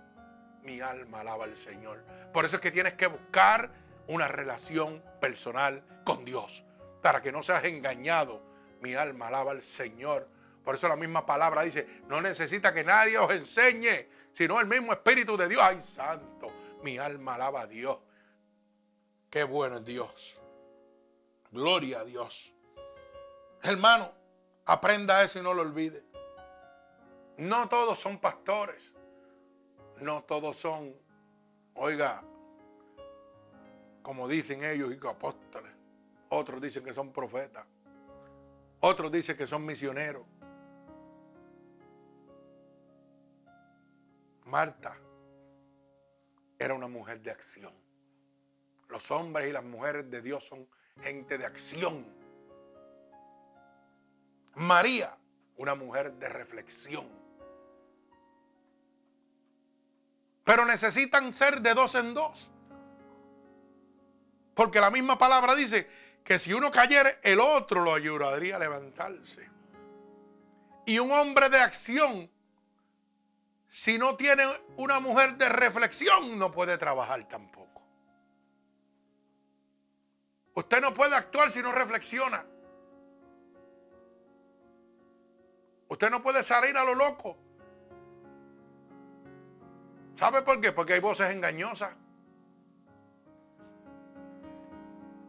[0.63, 2.05] Mi alma alaba al Señor.
[2.33, 3.71] Por eso es que tienes que buscar
[4.09, 6.65] una relación personal con Dios,
[7.03, 8.43] para que no seas engañado.
[8.81, 10.29] Mi alma alaba al Señor.
[10.65, 14.93] Por eso la misma palabra dice, no necesita que nadie os enseñe, sino el mismo
[14.93, 15.63] Espíritu de Dios.
[15.63, 17.99] Ay, santo, mi alma alaba a Dios.
[19.31, 20.41] Qué bueno es Dios.
[21.51, 22.55] Gloria a Dios.
[23.63, 24.13] Hermano,
[24.65, 26.05] aprenda eso y no lo olvide.
[27.39, 28.95] No todos son pastores.
[30.01, 30.95] No todos son,
[31.75, 32.23] oiga,
[34.03, 35.73] como dicen ellos, apóstoles.
[36.29, 37.67] Otros dicen que son profetas.
[38.81, 40.25] Otros dicen que son misioneros.
[44.45, 44.97] Marta
[46.59, 47.75] era una mujer de acción.
[48.89, 50.69] Los hombres y las mujeres de Dios son
[51.03, 52.07] gente de acción.
[54.55, 55.17] María,
[55.57, 57.07] una mujer de reflexión.
[60.45, 62.51] Pero necesitan ser de dos en dos.
[64.55, 65.89] Porque la misma palabra dice
[66.25, 69.51] que si uno cayera, el otro lo ayudaría a levantarse.
[70.87, 72.31] Y un hombre de acción,
[73.69, 74.45] si no tiene
[74.77, 77.66] una mujer de reflexión, no puede trabajar tampoco.
[80.57, 82.43] Usted no puede actuar si no reflexiona.
[85.89, 87.37] Usted no puede salir a lo loco.
[90.15, 90.73] ¿Sabe por qué?
[90.73, 91.95] Porque hay voces engañosas.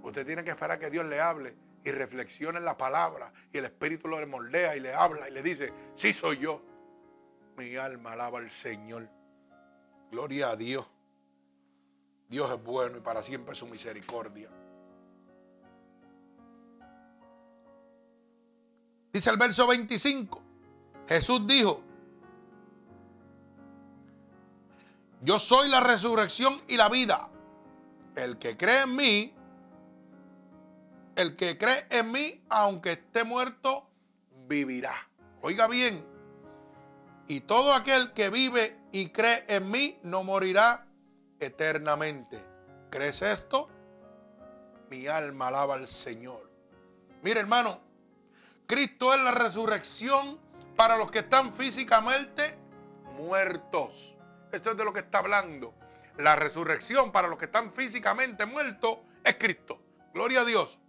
[0.02, 1.54] Usted tiene que esperar que Dios le hable
[1.84, 5.44] y reflexione en la palabra y el Espíritu lo moldea y le habla y le
[5.44, 6.64] dice, sí soy yo.
[7.58, 9.10] Mi alma alaba al Señor.
[10.10, 10.90] Gloria a Dios.
[12.30, 14.50] Dios es bueno y para siempre su misericordia.
[19.18, 20.44] Dice el verso 25.
[21.10, 21.82] Jesús dijo,
[25.24, 27.28] yo soy la resurrección y la vida.
[28.16, 29.34] El que cree en mí,
[31.16, 33.90] el que cree en mí, aunque esté muerto,
[34.48, 34.94] vivirá.
[35.42, 36.06] Oiga bien,
[37.28, 40.86] y todo aquel que vive y cree en mí no morirá
[41.40, 42.40] eternamente.
[42.92, 43.68] ¿Crees esto?
[44.92, 46.52] Mi alma alaba al Señor.
[47.24, 47.87] Mire hermano,
[48.68, 50.38] Cristo es la resurrección
[50.76, 52.58] para los que están físicamente
[53.18, 54.14] muertos.
[54.52, 55.74] Esto es de lo que está hablando.
[56.18, 59.82] La resurrección para los que están físicamente muertos es Cristo.
[60.14, 60.80] Gloria a Dios.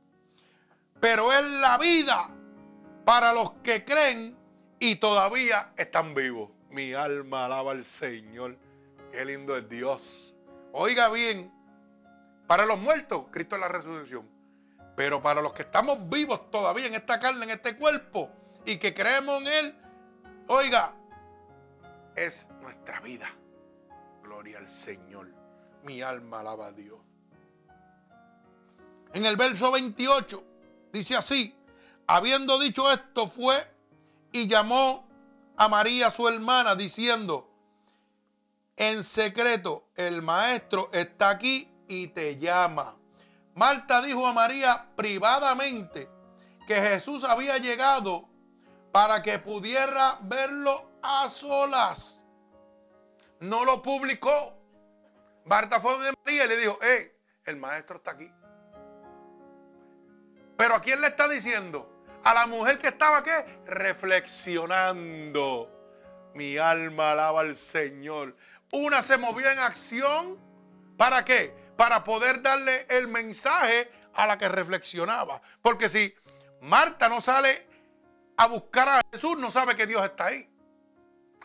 [1.00, 2.28] Pero es la vida
[3.04, 4.36] para los que creen
[4.80, 6.50] y todavía están vivos.
[6.70, 8.58] Mi alma alaba al Señor.
[9.12, 10.36] Qué lindo es Dios.
[10.72, 11.52] Oiga bien,
[12.48, 14.37] para los muertos, Cristo es la resurrección.
[14.98, 18.32] Pero para los que estamos vivos todavía en esta carne, en este cuerpo,
[18.66, 19.78] y que creemos en Él,
[20.48, 20.92] oiga,
[22.16, 23.28] es nuestra vida.
[24.24, 25.32] Gloria al Señor.
[25.84, 26.98] Mi alma alaba a Dios.
[29.14, 30.44] En el verso 28
[30.92, 31.56] dice así,
[32.08, 33.54] habiendo dicho esto fue
[34.32, 35.08] y llamó
[35.56, 37.48] a María su hermana diciendo,
[38.74, 42.97] en secreto el maestro está aquí y te llama.
[43.58, 46.08] Marta dijo a María privadamente
[46.68, 48.28] que Jesús había llegado
[48.92, 52.22] para que pudiera verlo a solas.
[53.40, 54.56] No lo publicó.
[55.44, 57.10] Marta fue de María y le dijo, hey,
[57.46, 58.30] el maestro está aquí.
[60.56, 62.04] Pero ¿a quién le está diciendo?
[62.22, 63.60] A la mujer que estaba qué?
[63.66, 65.68] Reflexionando.
[66.32, 68.36] Mi alma alaba al Señor.
[68.70, 70.38] Una se movió en acción.
[70.96, 71.67] ¿Para qué?
[71.78, 75.40] Para poder darle el mensaje a la que reflexionaba.
[75.62, 76.12] Porque si
[76.60, 77.68] Marta no sale
[78.36, 80.50] a buscar a Jesús, no sabe que Dios está ahí.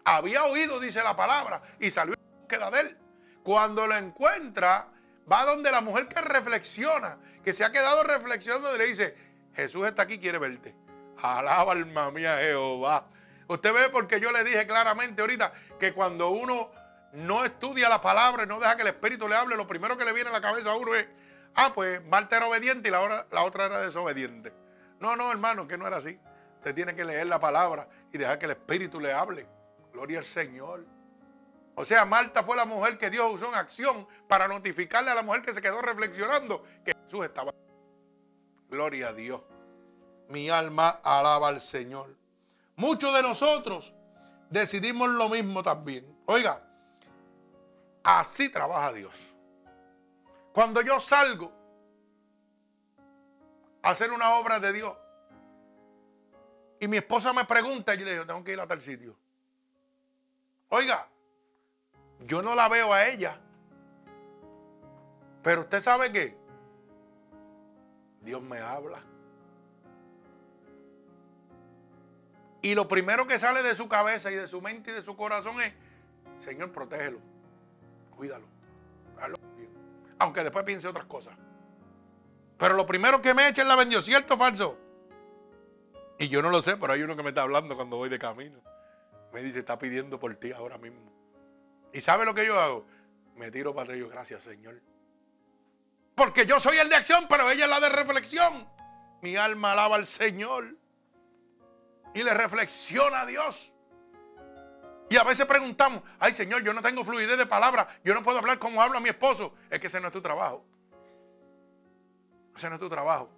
[0.04, 2.98] Había oído, dice la palabra, y salió en búsqueda de él.
[3.44, 4.90] Cuando lo encuentra,
[5.32, 9.16] va donde la mujer que reflexiona, que se ha quedado reflexionando y le dice,
[9.54, 10.76] Jesús está aquí, quiere verte.
[11.22, 13.08] Alaba alma mía Jehová.
[13.48, 16.72] Usted ve porque yo le dije claramente ahorita que cuando uno
[17.14, 20.06] no estudia la palabra y no deja que el Espíritu le hable, lo primero que
[20.06, 21.08] le viene a la cabeza a uno es,
[21.56, 24.52] ah, pues Marta era obediente y la, la otra era desobediente.
[25.00, 26.20] No, no, hermano, que no era así.
[26.58, 29.48] Usted tiene que leer la palabra y dejar que el Espíritu le hable.
[29.92, 30.86] Gloria al Señor.
[31.76, 35.24] O sea, Marta fue la mujer que Dios usó en acción para notificarle a la
[35.24, 37.52] mujer que se quedó reflexionando que Jesús estaba.
[38.70, 39.42] Gloria a Dios.
[40.30, 42.16] Mi alma alaba al Señor.
[42.76, 43.94] Muchos de nosotros
[44.50, 46.18] decidimos lo mismo también.
[46.26, 46.64] Oiga,
[48.04, 49.34] así trabaja Dios.
[50.54, 51.52] Cuando yo salgo
[53.82, 54.98] a hacer una obra de Dios.
[56.80, 59.16] Y mi esposa me pregunta, yo le digo, tengo que ir a tal sitio.
[60.70, 61.08] Oiga,
[62.20, 63.40] yo no la veo a ella.
[65.44, 66.38] Pero usted sabe que
[68.22, 69.04] Dios me habla.
[72.62, 75.18] Y lo primero que sale de su cabeza y de su mente y de su
[75.18, 75.74] corazón es,
[76.40, 77.20] Señor, protégelo,
[78.16, 78.48] cuídalo,
[80.20, 81.36] aunque después piense otras cosas.
[82.58, 84.80] Pero lo primero que me echa la bendición, ¿cierto o falso?
[86.18, 88.20] Y yo no lo sé, pero hay uno que me está hablando cuando voy de
[88.20, 88.62] camino.
[89.34, 91.12] Me dice, está pidiendo por ti ahora mismo.
[91.92, 92.86] ¿Y sabe lo que yo hago?
[93.36, 94.82] Me tiro para ellos, gracias Señor.
[96.16, 98.70] Porque yo soy el de acción, pero ella es la de reflexión.
[99.22, 100.78] Mi alma alaba al Señor.
[102.14, 103.73] Y le reflexiona a Dios.
[105.14, 108.40] Y a veces preguntamos, ay Señor, yo no tengo fluidez de palabra, yo no puedo
[108.40, 109.54] hablar como habla mi esposo.
[109.70, 110.66] Es que ese no es tu trabajo.
[112.56, 113.30] Ese no es tu trabajo.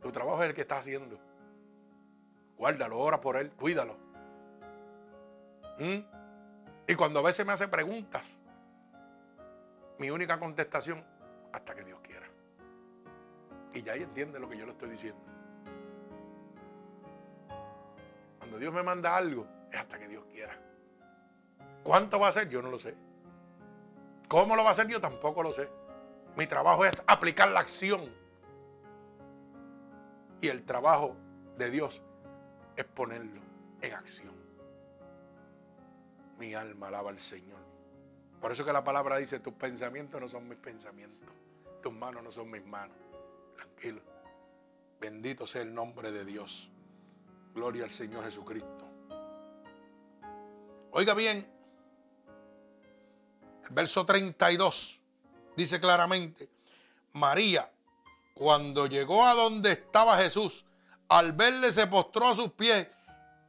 [0.00, 1.18] Tu trabajo es el que está haciendo.
[2.56, 3.96] Guárdalo, ora por él, cuídalo.
[5.80, 5.98] ¿Mm?
[6.86, 8.22] Y cuando a veces me hace preguntas,
[9.98, 11.04] mi única contestación,
[11.52, 12.28] hasta que Dios quiera.
[13.74, 15.20] Y ya ahí entiende lo que yo le estoy diciendo.
[18.38, 20.69] Cuando Dios me manda algo, es hasta que Dios quiera.
[21.82, 22.48] ¿Cuánto va a ser?
[22.48, 22.94] Yo no lo sé.
[24.28, 24.86] ¿Cómo lo va a hacer?
[24.88, 25.68] Yo tampoco lo sé.
[26.36, 28.12] Mi trabajo es aplicar la acción.
[30.40, 31.16] Y el trabajo
[31.58, 32.02] de Dios
[32.76, 33.40] es ponerlo
[33.80, 34.34] en acción.
[36.38, 37.60] Mi alma alaba al Señor.
[38.40, 41.28] Por eso que la palabra dice, tus pensamientos no son mis pensamientos,
[41.82, 42.96] tus manos no son mis manos.
[43.54, 44.00] Tranquilo.
[44.98, 46.70] Bendito sea el nombre de Dios.
[47.54, 48.86] Gloria al Señor Jesucristo.
[50.92, 51.46] Oiga bien,
[53.70, 55.00] verso 32
[55.56, 56.48] dice claramente,
[57.12, 57.70] María,
[58.34, 60.64] cuando llegó a donde estaba Jesús,
[61.08, 62.86] al verle se postró a sus pies,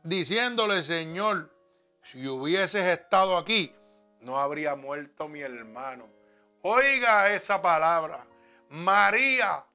[0.04, 1.56] diciéndole, Señor,
[2.04, 3.74] si hubieses estado aquí,
[4.20, 6.10] no habría muerto mi hermano.
[6.64, 8.26] Oiga esa palabra.
[8.70, 9.66] María,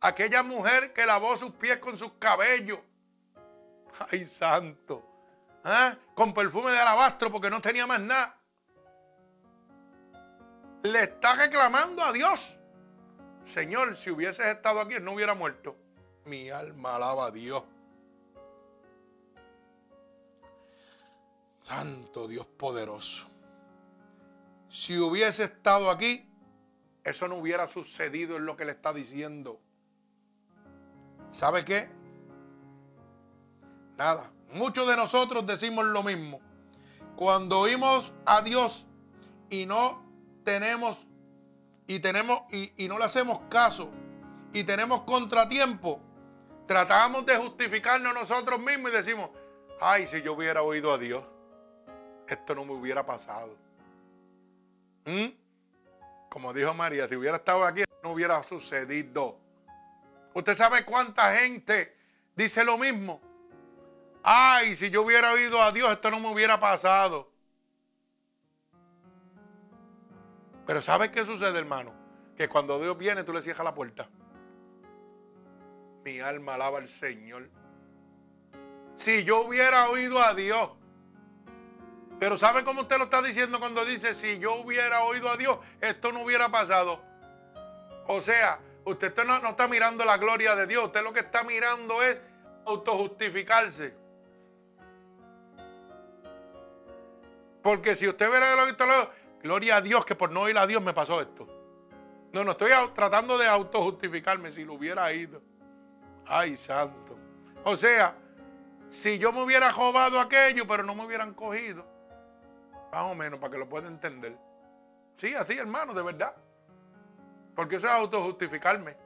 [0.00, 2.78] aquella mujer que lavó sus pies con sus cabellos.
[4.10, 5.08] Ay, santo.
[5.64, 5.96] ¿Ah?
[6.14, 8.41] Con perfume de alabastro porque no tenía más nada.
[10.82, 12.58] Le está reclamando a Dios.
[13.44, 15.76] Señor, si hubieses estado aquí, no hubiera muerto.
[16.24, 17.62] Mi alma alaba a Dios.
[21.60, 23.28] Santo Dios poderoso.
[24.68, 26.28] Si hubiese estado aquí,
[27.04, 29.60] eso no hubiera sucedido en lo que le está diciendo.
[31.30, 31.90] ¿Sabe qué?
[33.96, 34.32] Nada.
[34.50, 36.40] Muchos de nosotros decimos lo mismo.
[37.16, 38.86] Cuando oímos a Dios
[39.50, 40.01] y no
[40.44, 41.06] tenemos
[41.86, 43.90] y tenemos y, no le hacemos caso
[44.52, 46.00] y tenemos contratiempo,
[46.66, 49.30] tratamos de justificarnos nosotros mismos y decimos,
[49.80, 51.24] ay, si yo hubiera oído a Dios,
[52.28, 53.56] esto no me hubiera pasado.
[55.04, 55.28] ¿Mm?
[56.28, 59.38] Como dijo María, si hubiera estado aquí, no hubiera sucedido.
[60.34, 61.96] Usted sabe cuánta gente
[62.34, 63.20] dice lo mismo.
[64.22, 67.31] Ay, si yo hubiera oído a Dios, esto no me hubiera pasado.
[70.66, 71.92] Pero ¿sabe qué sucede, hermano?
[72.36, 74.08] Que cuando Dios viene, tú le cierras la puerta.
[76.04, 77.48] Mi alma alaba al Señor.
[78.96, 80.70] Si yo hubiera oído a Dios.
[82.20, 85.58] Pero ¿sabe cómo usted lo está diciendo cuando dice, si yo hubiera oído a Dios,
[85.80, 87.02] esto no hubiera pasado?
[88.06, 91.42] O sea, usted no, no está mirando la gloria de Dios, usted lo que está
[91.42, 92.18] mirando es
[92.66, 93.96] autojustificarse.
[97.62, 98.84] Porque si usted hubiera lo visto,
[99.42, 101.46] gloria a Dios que por no oír a Dios me pasó esto.
[102.32, 105.42] No, no estoy tratando de autojustificarme si lo hubiera ido.
[106.26, 107.18] Ay, santo.
[107.64, 108.16] O sea,
[108.88, 111.84] si yo me hubiera robado aquello, pero no me hubieran cogido,
[112.92, 114.38] más o menos, para que lo pueda entender.
[115.14, 116.34] Sí, así, hermano, de verdad.
[117.54, 118.96] Porque eso es autojustificarme,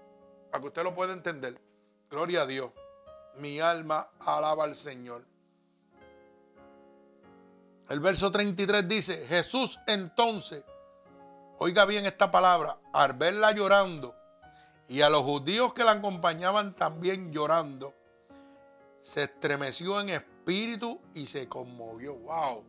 [0.51, 1.61] para que usted lo pueda entender.
[2.09, 2.73] Gloria a Dios.
[3.37, 5.25] Mi alma alaba al Señor.
[7.89, 10.65] El verso 33 dice, Jesús entonces,
[11.59, 14.17] oiga bien esta palabra, al verla llorando,
[14.89, 17.95] y a los judíos que la acompañaban también llorando,
[19.01, 22.15] se estremeció en espíritu y se conmovió.
[22.15, 22.65] ¡Wow!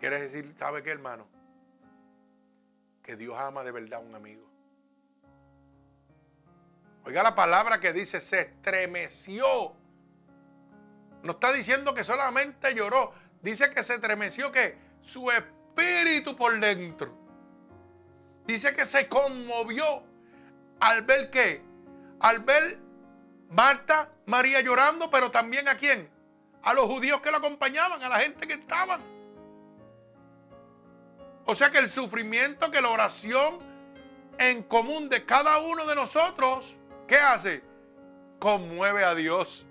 [0.00, 1.28] Quiere decir, ¿sabe qué, hermano?
[3.04, 4.44] Que Dios ama de verdad a un amigo.
[7.04, 9.46] Oiga la palabra que dice, se estremeció.
[11.22, 13.12] No está diciendo que solamente lloró.
[13.46, 17.16] Dice que se estremeció que su espíritu por dentro.
[18.44, 20.02] Dice que se conmovió
[20.80, 21.62] al ver que
[22.18, 22.80] al ver
[23.50, 26.10] Marta, María llorando, pero también a quién?
[26.64, 29.00] A los judíos que lo acompañaban, a la gente que estaban.
[31.44, 33.60] O sea que el sufrimiento, que la oración
[34.40, 36.76] en común de cada uno de nosotros,
[37.06, 37.62] ¿qué hace?
[38.40, 39.64] Conmueve a Dios.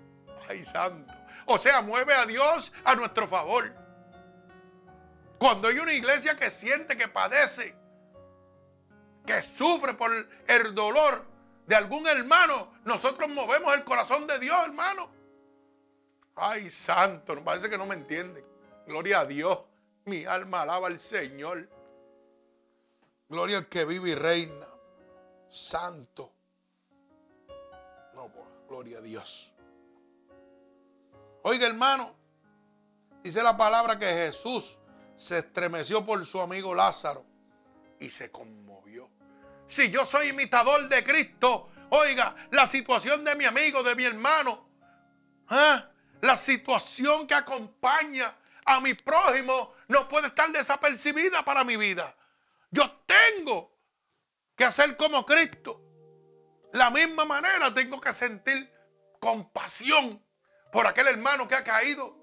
[0.48, 1.15] Ay, santo.
[1.46, 3.72] O sea, mueve a Dios a nuestro favor.
[5.38, 7.76] Cuando hay una iglesia que siente, que padece,
[9.24, 10.10] que sufre por
[10.48, 11.24] el dolor
[11.66, 15.10] de algún hermano, nosotros movemos el corazón de Dios, hermano.
[16.34, 18.44] Ay, santo, parece que no me entienden.
[18.86, 19.60] Gloria a Dios.
[20.04, 21.68] Mi alma alaba al Señor.
[23.28, 24.66] Gloria al que vive y reina.
[25.48, 26.32] Santo.
[28.14, 28.30] No,
[28.68, 29.52] gloria a Dios.
[31.48, 32.12] Oiga, hermano,
[33.22, 34.76] dice la palabra que Jesús
[35.14, 37.24] se estremeció por su amigo Lázaro
[38.00, 39.08] y se conmovió.
[39.68, 44.68] Si yo soy imitador de Cristo, oiga, la situación de mi amigo, de mi hermano,
[45.46, 45.88] ¿ah?
[46.20, 52.16] la situación que acompaña a mi prójimo no puede estar desapercibida para mi vida.
[52.72, 53.72] Yo tengo
[54.56, 55.80] que hacer como Cristo.
[56.72, 58.68] La misma manera tengo que sentir
[59.20, 60.25] compasión
[60.72, 62.16] por aquel hermano que ha caído.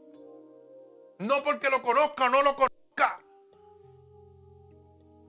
[1.19, 3.19] No porque lo conozca o no lo conozca.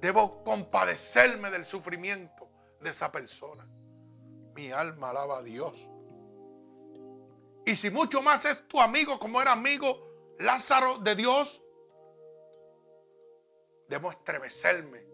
[0.01, 2.49] Debo compadecerme del sufrimiento
[2.81, 3.67] de esa persona.
[4.55, 5.89] Mi alma alaba a Dios.
[7.67, 11.63] Y si mucho más es tu amigo como era amigo Lázaro de Dios,
[13.89, 15.07] debo estremecerme.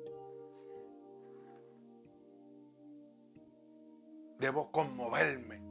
[4.39, 5.63] Debo conmoverme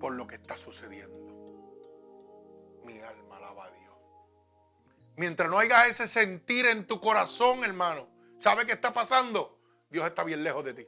[0.00, 1.19] por lo que está sucediendo.
[2.84, 3.94] Mi alma alaba a Dios.
[5.16, 8.08] Mientras no haya ese sentir en tu corazón, hermano,
[8.38, 9.58] ¿sabe qué está pasando?
[9.90, 10.86] Dios está bien lejos de ti.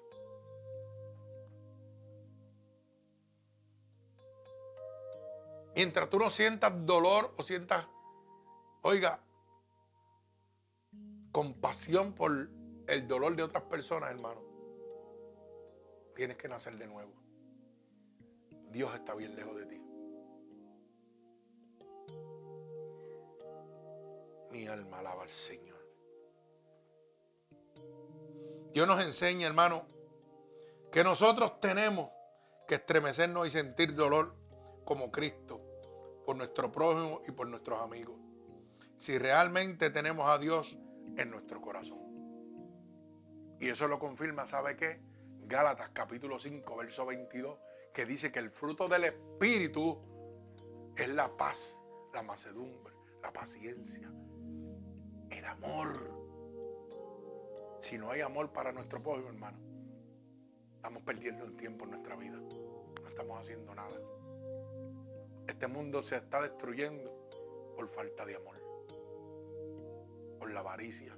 [5.75, 7.87] Mientras tú no sientas dolor o sientas,
[8.83, 9.21] oiga,
[11.33, 12.51] compasión por
[12.87, 14.43] el dolor de otras personas, hermano,
[16.15, 17.13] tienes que nacer de nuevo.
[18.71, 19.83] Dios está bien lejos de ti.
[24.53, 25.81] Mi alma alaba al Señor.
[28.73, 29.87] Dios nos enseña, hermano,
[30.91, 32.11] que nosotros tenemos
[32.69, 34.37] que estremecernos y sentir dolor
[34.85, 35.61] como Cristo
[36.27, 38.17] por nuestro prójimo y por nuestros amigos.
[38.97, 40.79] Si realmente tenemos a Dios
[41.17, 41.99] en nuestro corazón.
[43.59, 45.01] Y eso lo confirma, ¿sabe qué?
[45.45, 47.59] Gálatas capítulo 5, verso 22,
[47.93, 50.01] que dice que el fruto del Espíritu
[50.97, 51.81] es la paz,
[52.13, 54.13] la macedumbre, la paciencia,
[55.33, 56.11] el amor.
[57.81, 59.59] Si no hay amor para nuestro pueblo, hermano,
[60.77, 62.39] estamos perdiendo un tiempo en nuestra vida.
[62.39, 63.97] No estamos haciendo nada.
[65.49, 67.29] Este mundo se está destruyendo
[67.75, 68.57] por falta de amor,
[70.39, 71.17] por la avaricia,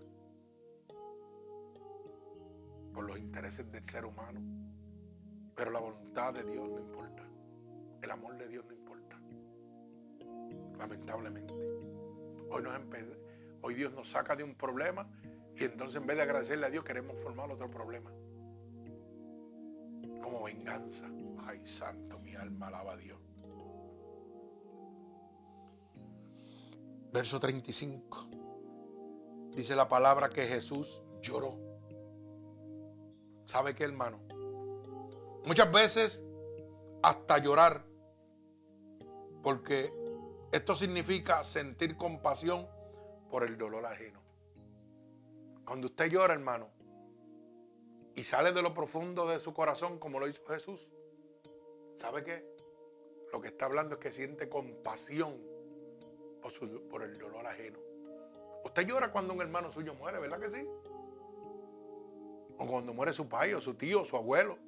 [2.92, 4.40] por los intereses del ser humano.
[5.54, 7.22] Pero la voluntad de Dios no importa.
[8.02, 9.20] El amor de Dios no importa.
[10.78, 11.54] Lamentablemente.
[12.50, 12.74] Hoy, nos
[13.64, 15.08] hoy Dios nos saca de un problema
[15.56, 18.12] y entonces en vez de agradecerle a Dios queremos formar otro problema.
[20.22, 21.06] Como venganza.
[21.46, 23.18] Ay, santo, mi alma alaba a Dios.
[27.10, 28.28] Verso 35.
[29.54, 31.58] Dice la palabra que Jesús lloró.
[33.44, 34.20] ¿Sabe qué, hermano?
[35.46, 36.24] Muchas veces
[37.02, 37.86] hasta llorar.
[39.42, 39.92] Porque
[40.52, 42.73] esto significa sentir compasión
[43.34, 44.20] por el dolor ajeno.
[45.66, 46.68] Cuando usted llora, hermano,
[48.14, 50.88] y sale de lo profundo de su corazón como lo hizo Jesús,
[51.96, 52.46] ¿sabe qué?
[53.32, 55.36] Lo que está hablando es que siente compasión
[56.88, 57.80] por, el dolor ajeno.
[58.64, 60.68] Usted llora cuando un hermano suyo muere, ¿verdad que sí?
[62.56, 64.58] O cuando muere su padre, o su tío, o su abuelo.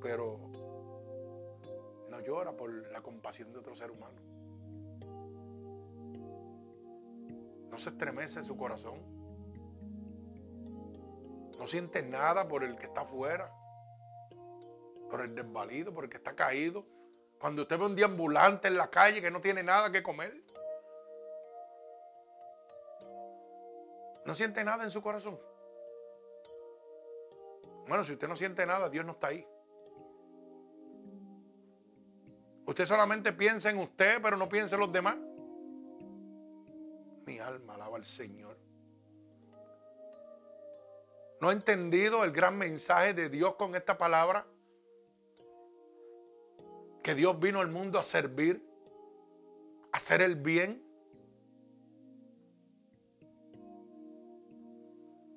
[0.00, 0.38] Pero
[2.08, 4.29] no llora por la compasión de otro ser humano.
[7.70, 8.98] No se estremece su corazón.
[11.58, 13.52] No siente nada por el que está afuera,
[15.10, 16.86] por el desvalido, por el que está caído,
[17.38, 20.42] cuando usted ve un ambulante en la calle que no tiene nada que comer.
[24.26, 25.40] No siente nada en su corazón.
[27.88, 29.46] Bueno, si usted no siente nada, Dios no está ahí.
[32.66, 35.16] Usted solamente piensa en usted, pero no piensa en los demás.
[37.30, 38.58] Mi alma alaba al Señor.
[41.40, 44.44] ¿No ha entendido el gran mensaje de Dios con esta palabra?
[47.04, 48.68] Que Dios vino al mundo a servir,
[49.92, 50.84] a hacer el bien.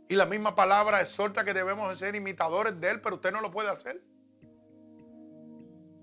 [0.10, 3.52] Y la misma palabra exhorta que debemos ser imitadores de Él, pero usted no lo
[3.52, 4.04] puede hacer.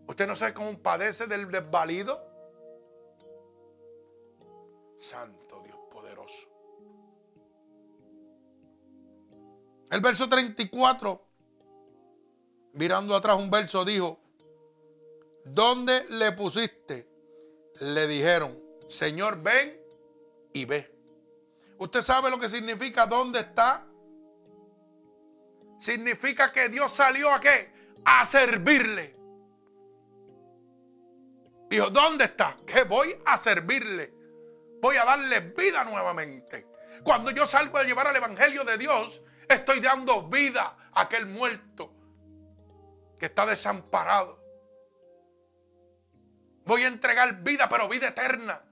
[0.06, 2.24] Usted no sabe cómo padece del desvalido.
[5.00, 5.39] Santo
[9.90, 11.26] El verso 34,
[12.74, 14.20] mirando atrás un verso, dijo,
[15.44, 17.08] ¿dónde le pusiste?
[17.80, 18.56] Le dijeron,
[18.88, 19.80] Señor, ven
[20.52, 20.94] y ve.
[21.78, 23.84] ¿Usted sabe lo que significa dónde está?
[25.80, 27.72] Significa que Dios salió a qué?
[28.04, 29.16] A servirle.
[31.68, 32.58] Dijo, ¿dónde está?
[32.66, 34.12] Que voy a servirle.
[34.80, 36.68] Voy a darle vida nuevamente.
[37.02, 39.22] Cuando yo salgo a llevar al Evangelio de Dios,
[39.54, 41.92] estoy dando vida a aquel muerto
[43.18, 44.40] que está desamparado.
[46.64, 48.62] Voy a entregar vida, pero vida eterna,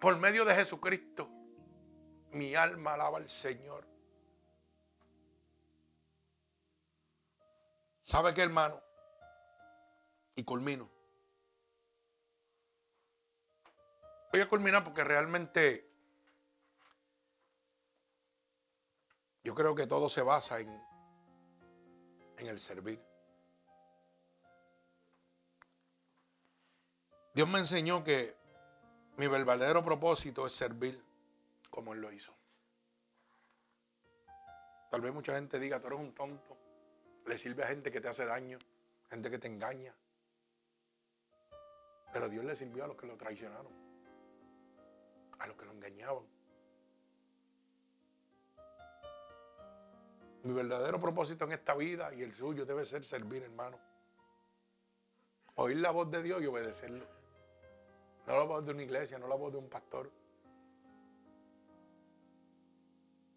[0.00, 1.28] por medio de Jesucristo.
[2.32, 3.86] Mi alma alaba al Señor.
[8.02, 8.80] ¿Sabe qué, hermano?
[10.36, 10.88] Y culmino.
[14.32, 15.89] Voy a culminar porque realmente
[19.50, 20.68] yo creo que todo se basa en,
[22.38, 23.04] en el servir.
[27.34, 28.36] Dios me enseñó que
[29.16, 31.04] mi verdadero propósito es servir
[31.68, 32.32] como Él lo hizo.
[34.88, 36.56] Tal vez mucha gente diga, tú eres un tonto.
[37.26, 38.60] Le sirve a gente que te hace daño,
[39.08, 39.92] gente que te engaña.
[42.12, 43.72] Pero Dios le sirvió a los que lo traicionaron,
[45.40, 46.39] a los que lo engañaban.
[50.42, 53.78] Mi verdadero propósito en esta vida y el suyo debe ser servir, hermano.
[55.56, 57.06] Oír la voz de Dios y obedecerlo.
[58.26, 60.10] No la voz de una iglesia, no la voz de un pastor.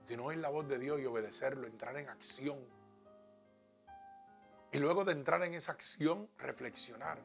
[0.06, 2.60] Sino oír la voz de Dios y obedecerlo, entrar en acción.
[4.72, 7.20] Y luego de entrar en esa acción, reflexionar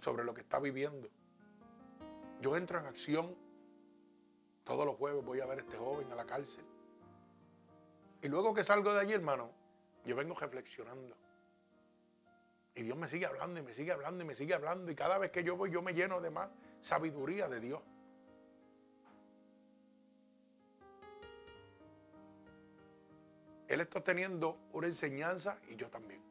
[0.00, 1.08] sobre lo que está viviendo.
[2.40, 3.34] Yo entro en acción.
[4.64, 6.64] Todos los jueves voy a ver a este joven a la cárcel.
[8.24, 9.50] Y luego que salgo de allí, hermano,
[10.06, 11.14] yo vengo reflexionando.
[12.74, 14.90] Y Dios me sigue hablando y me sigue hablando y me sigue hablando.
[14.90, 16.48] Y cada vez que yo voy, yo me lleno de más
[16.80, 17.82] sabiduría de Dios.
[23.68, 26.22] Él está teniendo una enseñanza y yo también.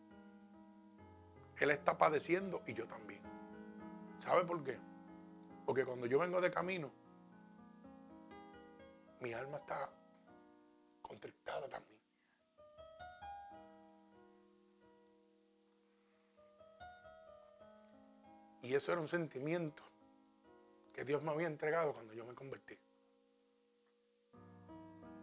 [1.60, 3.22] Él está padeciendo y yo también.
[4.18, 4.80] ¿Sabe por qué?
[5.64, 6.91] Porque cuando yo vengo de camino,
[9.20, 9.91] mi alma está
[11.69, 11.99] también.
[18.61, 19.84] Y eso era un sentimiento
[20.94, 22.77] que Dios me había entregado cuando yo me convertí.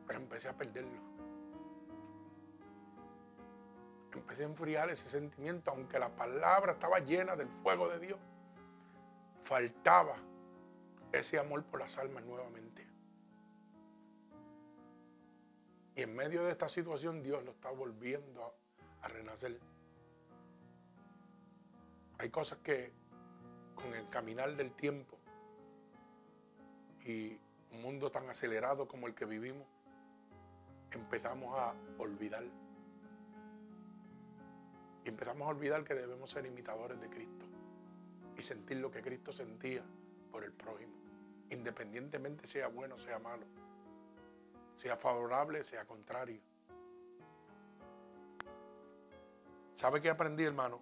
[0.06, 1.00] Pero empecé a perderlo.
[4.12, 8.18] Empecé a enfriar ese sentimiento, aunque la palabra estaba llena del fuego de Dios.
[9.42, 10.16] Faltaba
[11.12, 12.89] ese amor por las almas nuevamente.
[16.00, 18.54] Y en medio de esta situación Dios lo está volviendo
[19.02, 19.60] a, renacer.
[22.16, 22.90] Hay cosas que
[23.74, 25.18] con el caminar del tiempo
[27.04, 27.38] y
[27.72, 29.66] un mundo tan acelerado como el que vivimos,
[30.92, 32.44] empezamos a olvidar.
[35.04, 37.44] Y empezamos a olvidar que debemos ser imitadores de Cristo
[38.38, 39.84] y sentir lo que Cristo sentía
[40.32, 40.94] por el prójimo,
[41.50, 43.44] independientemente sea bueno o sea malo
[44.80, 46.40] sea favorable, sea contrario.
[49.74, 50.80] ¿Sabe qué aprendí, hermano?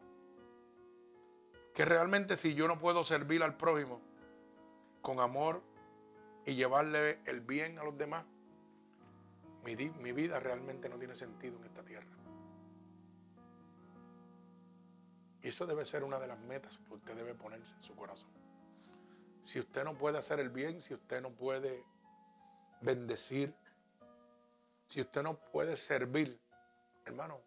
[1.75, 4.01] Que realmente si yo no puedo servir al prójimo
[5.03, 5.65] con amor
[6.47, 8.25] y llevarle el bien a los demás,
[9.65, 12.07] mi, mi vida realmente no tiene sentido en esta tierra.
[15.43, 18.31] Y eso debe ser una de las metas que usted debe ponerse en su corazón.
[19.43, 21.85] Si usted no puede hacer el bien, si usted no puede
[22.81, 23.57] bendecir,
[24.89, 26.41] si usted no puede servir,
[27.05, 27.41] hermano,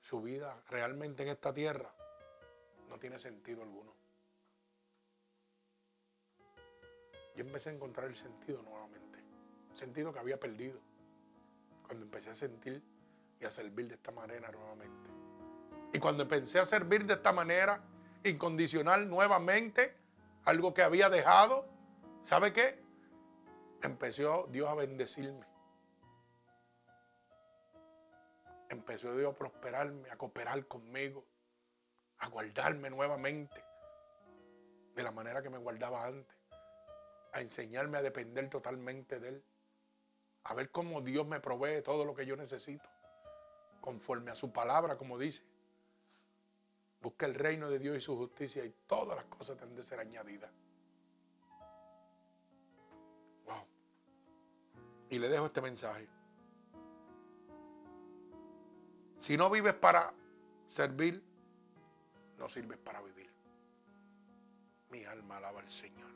[0.00, 1.92] su vida realmente en esta tierra
[2.88, 3.94] no tiene sentido alguno.
[7.36, 9.22] Yo empecé a encontrar el sentido nuevamente,
[9.72, 10.80] sentido que había perdido
[11.86, 12.82] cuando empecé a sentir
[13.40, 15.10] y a servir de esta manera nuevamente.
[15.92, 17.80] Y cuando empecé a servir de esta manera
[18.24, 19.94] incondicional nuevamente,
[20.44, 21.66] algo que había dejado,
[22.24, 22.82] ¿sabe qué?
[23.82, 25.46] Empezó Dios a bendecirme.
[28.68, 31.24] Empezó Dios a prosperarme, a cooperar conmigo,
[32.18, 33.64] a guardarme nuevamente
[34.94, 36.36] de la manera que me guardaba antes,
[37.32, 39.44] a enseñarme a depender totalmente de Él,
[40.44, 42.88] a ver cómo Dios me provee todo lo que yo necesito,
[43.80, 45.44] conforme a su palabra, como dice.
[47.00, 50.00] Busca el reino de Dios y su justicia y todas las cosas tendrán de ser
[50.00, 50.50] añadidas.
[53.44, 53.66] Wow.
[55.10, 56.08] Y le dejo este mensaje.
[59.18, 60.14] Si no vives para
[60.68, 61.22] servir,
[62.38, 63.30] no sirves para vivir.
[64.90, 66.08] Mi alma alaba al Señor.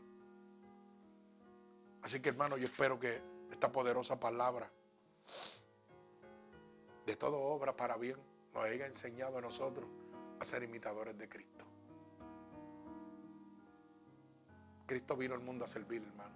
[2.03, 3.21] Así que hermano, yo espero que
[3.51, 4.71] esta poderosa palabra
[7.07, 8.17] de toda obra para bien
[8.55, 9.89] nos haya enseñado a nosotros
[10.41, 11.65] a ser imitadores de Cristo.
[14.87, 16.35] Cristo vino al mundo a servir, hermano.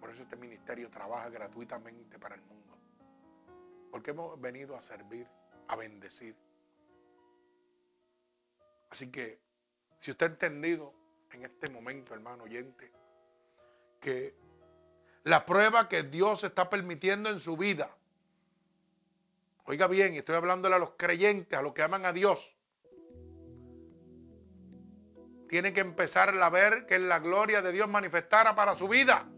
[0.00, 2.63] Por eso este ministerio trabaja gratuitamente para el mundo.
[3.94, 5.24] Porque hemos venido a servir,
[5.68, 6.34] a bendecir.
[8.90, 9.38] Así que,
[10.00, 10.92] si usted ha entendido
[11.30, 12.90] en este momento, hermano oyente,
[14.00, 14.34] que
[15.22, 17.96] la prueba que Dios está permitiendo en su vida,
[19.64, 22.56] oiga bien, estoy hablándole a los creyentes, a los que aman a Dios,
[25.48, 29.30] tiene que empezar a ver que la gloria de Dios manifestara para su vida.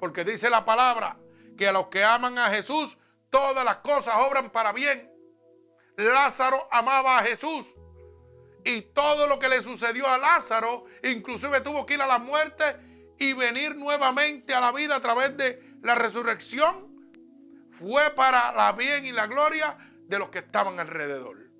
[0.00, 1.20] Porque dice la palabra
[1.58, 2.96] que a los que aman a Jesús,
[3.30, 5.10] todas las cosas obran para bien.
[5.96, 7.74] Lázaro amaba a Jesús.
[8.64, 12.64] Y todo lo que le sucedió a Lázaro, inclusive tuvo que ir a la muerte
[13.18, 16.86] y venir nuevamente a la vida a través de la resurrección,
[17.70, 21.50] fue para la bien y la gloria de los que estaban alrededor.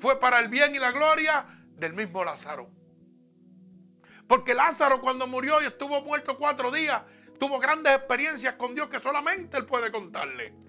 [0.00, 1.46] Fue para el bien y la gloria
[1.76, 2.68] del mismo Lázaro.
[4.26, 7.02] Porque Lázaro cuando murió y estuvo muerto cuatro días,
[7.38, 10.63] tuvo grandes experiencias con Dios que solamente él puede contarle.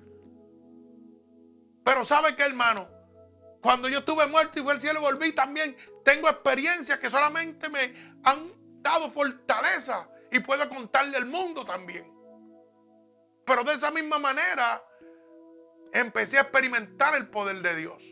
[1.86, 2.90] Pero ¿sabe qué, hermano?
[3.62, 7.70] Cuando yo estuve muerto y fui al cielo y volví, también tengo experiencias que solamente
[7.70, 8.52] me han
[8.82, 12.12] dado fortaleza y puedo contarle al mundo también.
[13.45, 14.84] Pero de esa misma manera
[15.94, 18.03] empecé a experimentar el poder de Dios.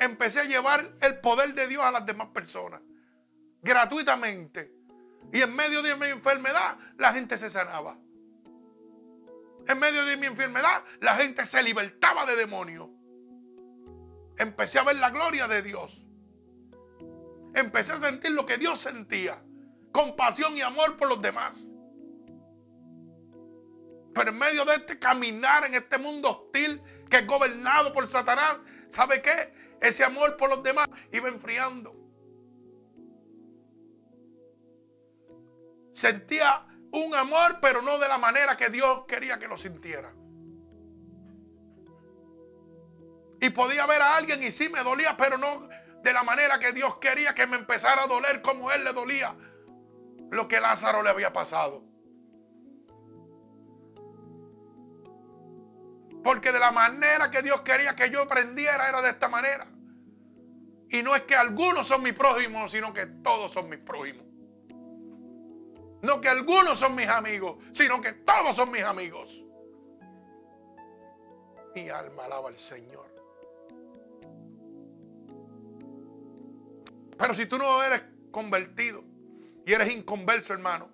[0.00, 2.80] Empecé a llevar el poder de Dios a las demás personas
[3.62, 4.74] gratuitamente.
[5.32, 7.96] Y en medio de mi enfermedad la gente se sanaba
[9.68, 12.88] en medio de mi enfermedad, la gente se libertaba de demonios.
[14.38, 16.06] Empecé a ver la gloria de Dios.
[17.54, 19.42] Empecé a sentir lo que Dios sentía.
[19.92, 21.72] Compasión y amor por los demás.
[24.14, 28.58] Pero en medio de este caminar en este mundo hostil que es gobernado por Satanás,
[28.88, 29.54] ¿sabe qué?
[29.80, 31.94] Ese amor por los demás iba enfriando.
[35.92, 40.14] Sentía un amor, pero no de la manera que Dios quería que lo sintiera.
[43.40, 45.68] Y podía ver a alguien y sí me dolía, pero no
[46.02, 49.34] de la manera que Dios quería que me empezara a doler como él le dolía
[50.30, 51.84] lo que Lázaro le había pasado.
[56.22, 59.66] Porque de la manera que Dios quería que yo aprendiera era de esta manera.
[60.90, 64.27] Y no es que algunos son mis prójimos, sino que todos son mis prójimos.
[66.02, 69.44] No que algunos son mis amigos, sino que todos son mis amigos.
[71.74, 73.08] Mi alma alaba al Señor.
[77.18, 79.02] Pero si tú no eres convertido
[79.66, 80.88] y eres inconverso, hermano,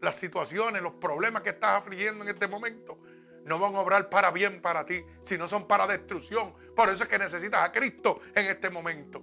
[0.00, 2.98] las situaciones, los problemas que estás afligiendo en este momento
[3.44, 6.54] no van a obrar para bien para ti, sino son para destrucción.
[6.74, 9.22] Por eso es que necesitas a Cristo en este momento.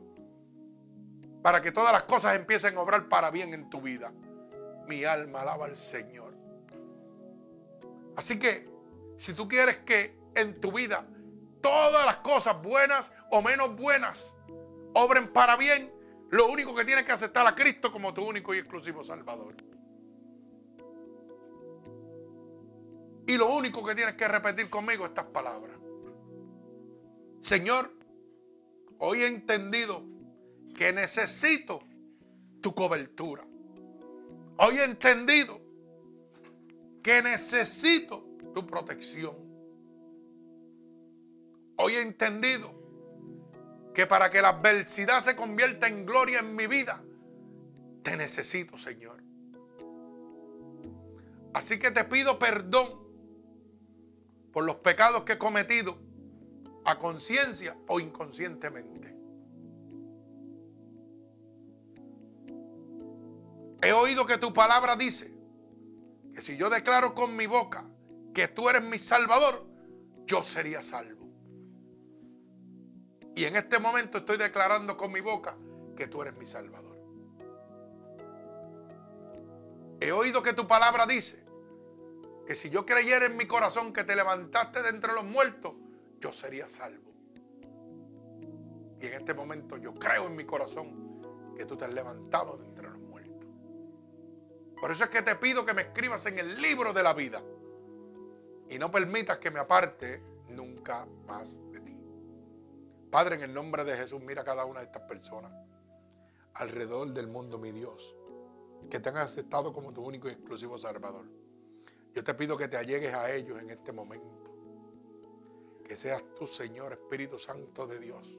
[1.41, 4.13] Para que todas las cosas empiecen a obrar para bien en tu vida.
[4.87, 6.33] Mi alma alaba al Señor.
[8.15, 8.69] Así que,
[9.17, 11.07] si tú quieres que en tu vida
[11.61, 14.35] todas las cosas buenas o menos buenas
[14.93, 15.91] obren para bien,
[16.29, 19.55] lo único que tienes que aceptar a Cristo como tu único y exclusivo Salvador.
[23.27, 25.77] Y lo único que tienes que repetir conmigo estas palabras.
[27.41, 27.91] Señor,
[28.99, 30.03] hoy he entendido
[30.75, 31.81] que necesito
[32.61, 33.45] tu cobertura.
[34.57, 35.59] Hoy he entendido
[37.01, 39.35] que necesito tu protección.
[41.77, 42.73] Hoy he entendido
[43.93, 47.03] que para que la adversidad se convierta en gloria en mi vida,
[48.03, 49.23] te necesito, Señor.
[51.53, 53.03] Así que te pido perdón
[54.51, 55.97] por los pecados que he cometido
[56.85, 59.12] a conciencia o inconscientemente.
[63.83, 65.33] He oído que tu palabra dice
[66.33, 67.85] que si yo declaro con mi boca
[68.33, 69.65] que tú eres mi salvador,
[70.25, 71.27] yo sería salvo.
[73.35, 75.57] Y en este momento estoy declarando con mi boca
[75.97, 76.97] que tú eres mi salvador.
[79.99, 81.43] He oído que tu palabra dice
[82.47, 85.73] que si yo creyera en mi corazón que te levantaste de entre los muertos,
[86.19, 87.11] yo sería salvo.
[89.01, 91.21] Y en este momento yo creo en mi corazón
[91.57, 92.72] que tú te has levantado de.
[94.83, 97.41] Por eso es que te pido que me escribas en el libro de la vida
[98.69, 101.97] y no permitas que me aparte nunca más de ti.
[103.09, 105.53] Padre, en el nombre de Jesús, mira a cada una de estas personas
[106.55, 108.13] alrededor del mundo, mi Dios,
[108.91, 111.27] que te han aceptado como tu único y exclusivo Salvador.
[112.13, 114.53] Yo te pido que te allegues a ellos en este momento.
[115.87, 118.37] Que seas tú, Señor, Espíritu Santo de Dios.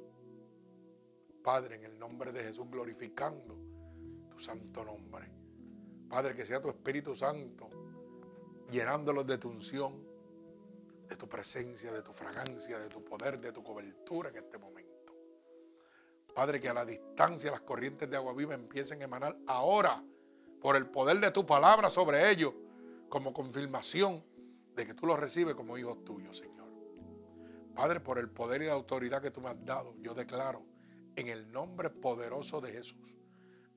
[1.43, 3.57] Padre, en el nombre de Jesús, glorificando
[4.29, 5.34] tu santo nombre.
[6.15, 7.69] Padre, que sea tu Espíritu Santo
[8.70, 10.01] llenándolos de tu unción,
[11.09, 15.12] de tu presencia, de tu fragancia, de tu poder, de tu cobertura en este momento.
[16.32, 20.05] Padre, que a la distancia las corrientes de agua viva empiecen a emanar ahora
[20.61, 22.55] por el poder de tu palabra sobre ellos,
[23.09, 24.24] como confirmación
[24.77, 26.69] de que tú los recibes como hijos tuyos, Señor.
[27.74, 30.65] Padre, por el poder y la autoridad que tú me has dado, yo declaro
[31.16, 33.19] en el nombre poderoso de Jesús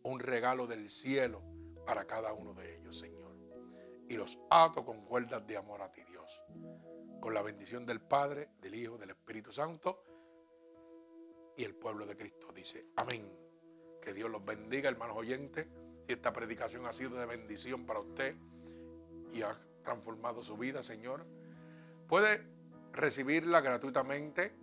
[0.03, 1.56] un regalo del cielo
[1.87, 3.33] para cada uno de ellos, Señor.
[4.09, 6.43] Y los ato con cuerdas de amor a ti, Dios.
[7.21, 10.03] Con la bendición del Padre, del Hijo, del Espíritu Santo
[11.55, 13.31] y el pueblo de Cristo dice, amén.
[14.01, 15.67] Que Dios los bendiga, hermanos oyentes.
[16.05, 18.35] Si esta predicación ha sido de bendición para usted
[19.33, 21.25] y ha transformado su vida, Señor,
[22.07, 22.45] puede
[22.91, 24.53] recibirla gratuitamente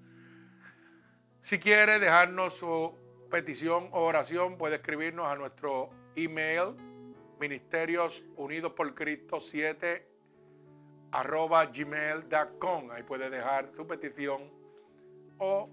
[1.42, 2.96] Si quiere dejarnos su
[3.30, 6.76] petición o oración, puede escribirnos a nuestro email
[7.38, 10.06] ministerios unidos por Cristo 7
[11.12, 12.90] arroba gmail.com.
[12.90, 14.50] Ahí puede dejar su petición
[15.38, 15.70] o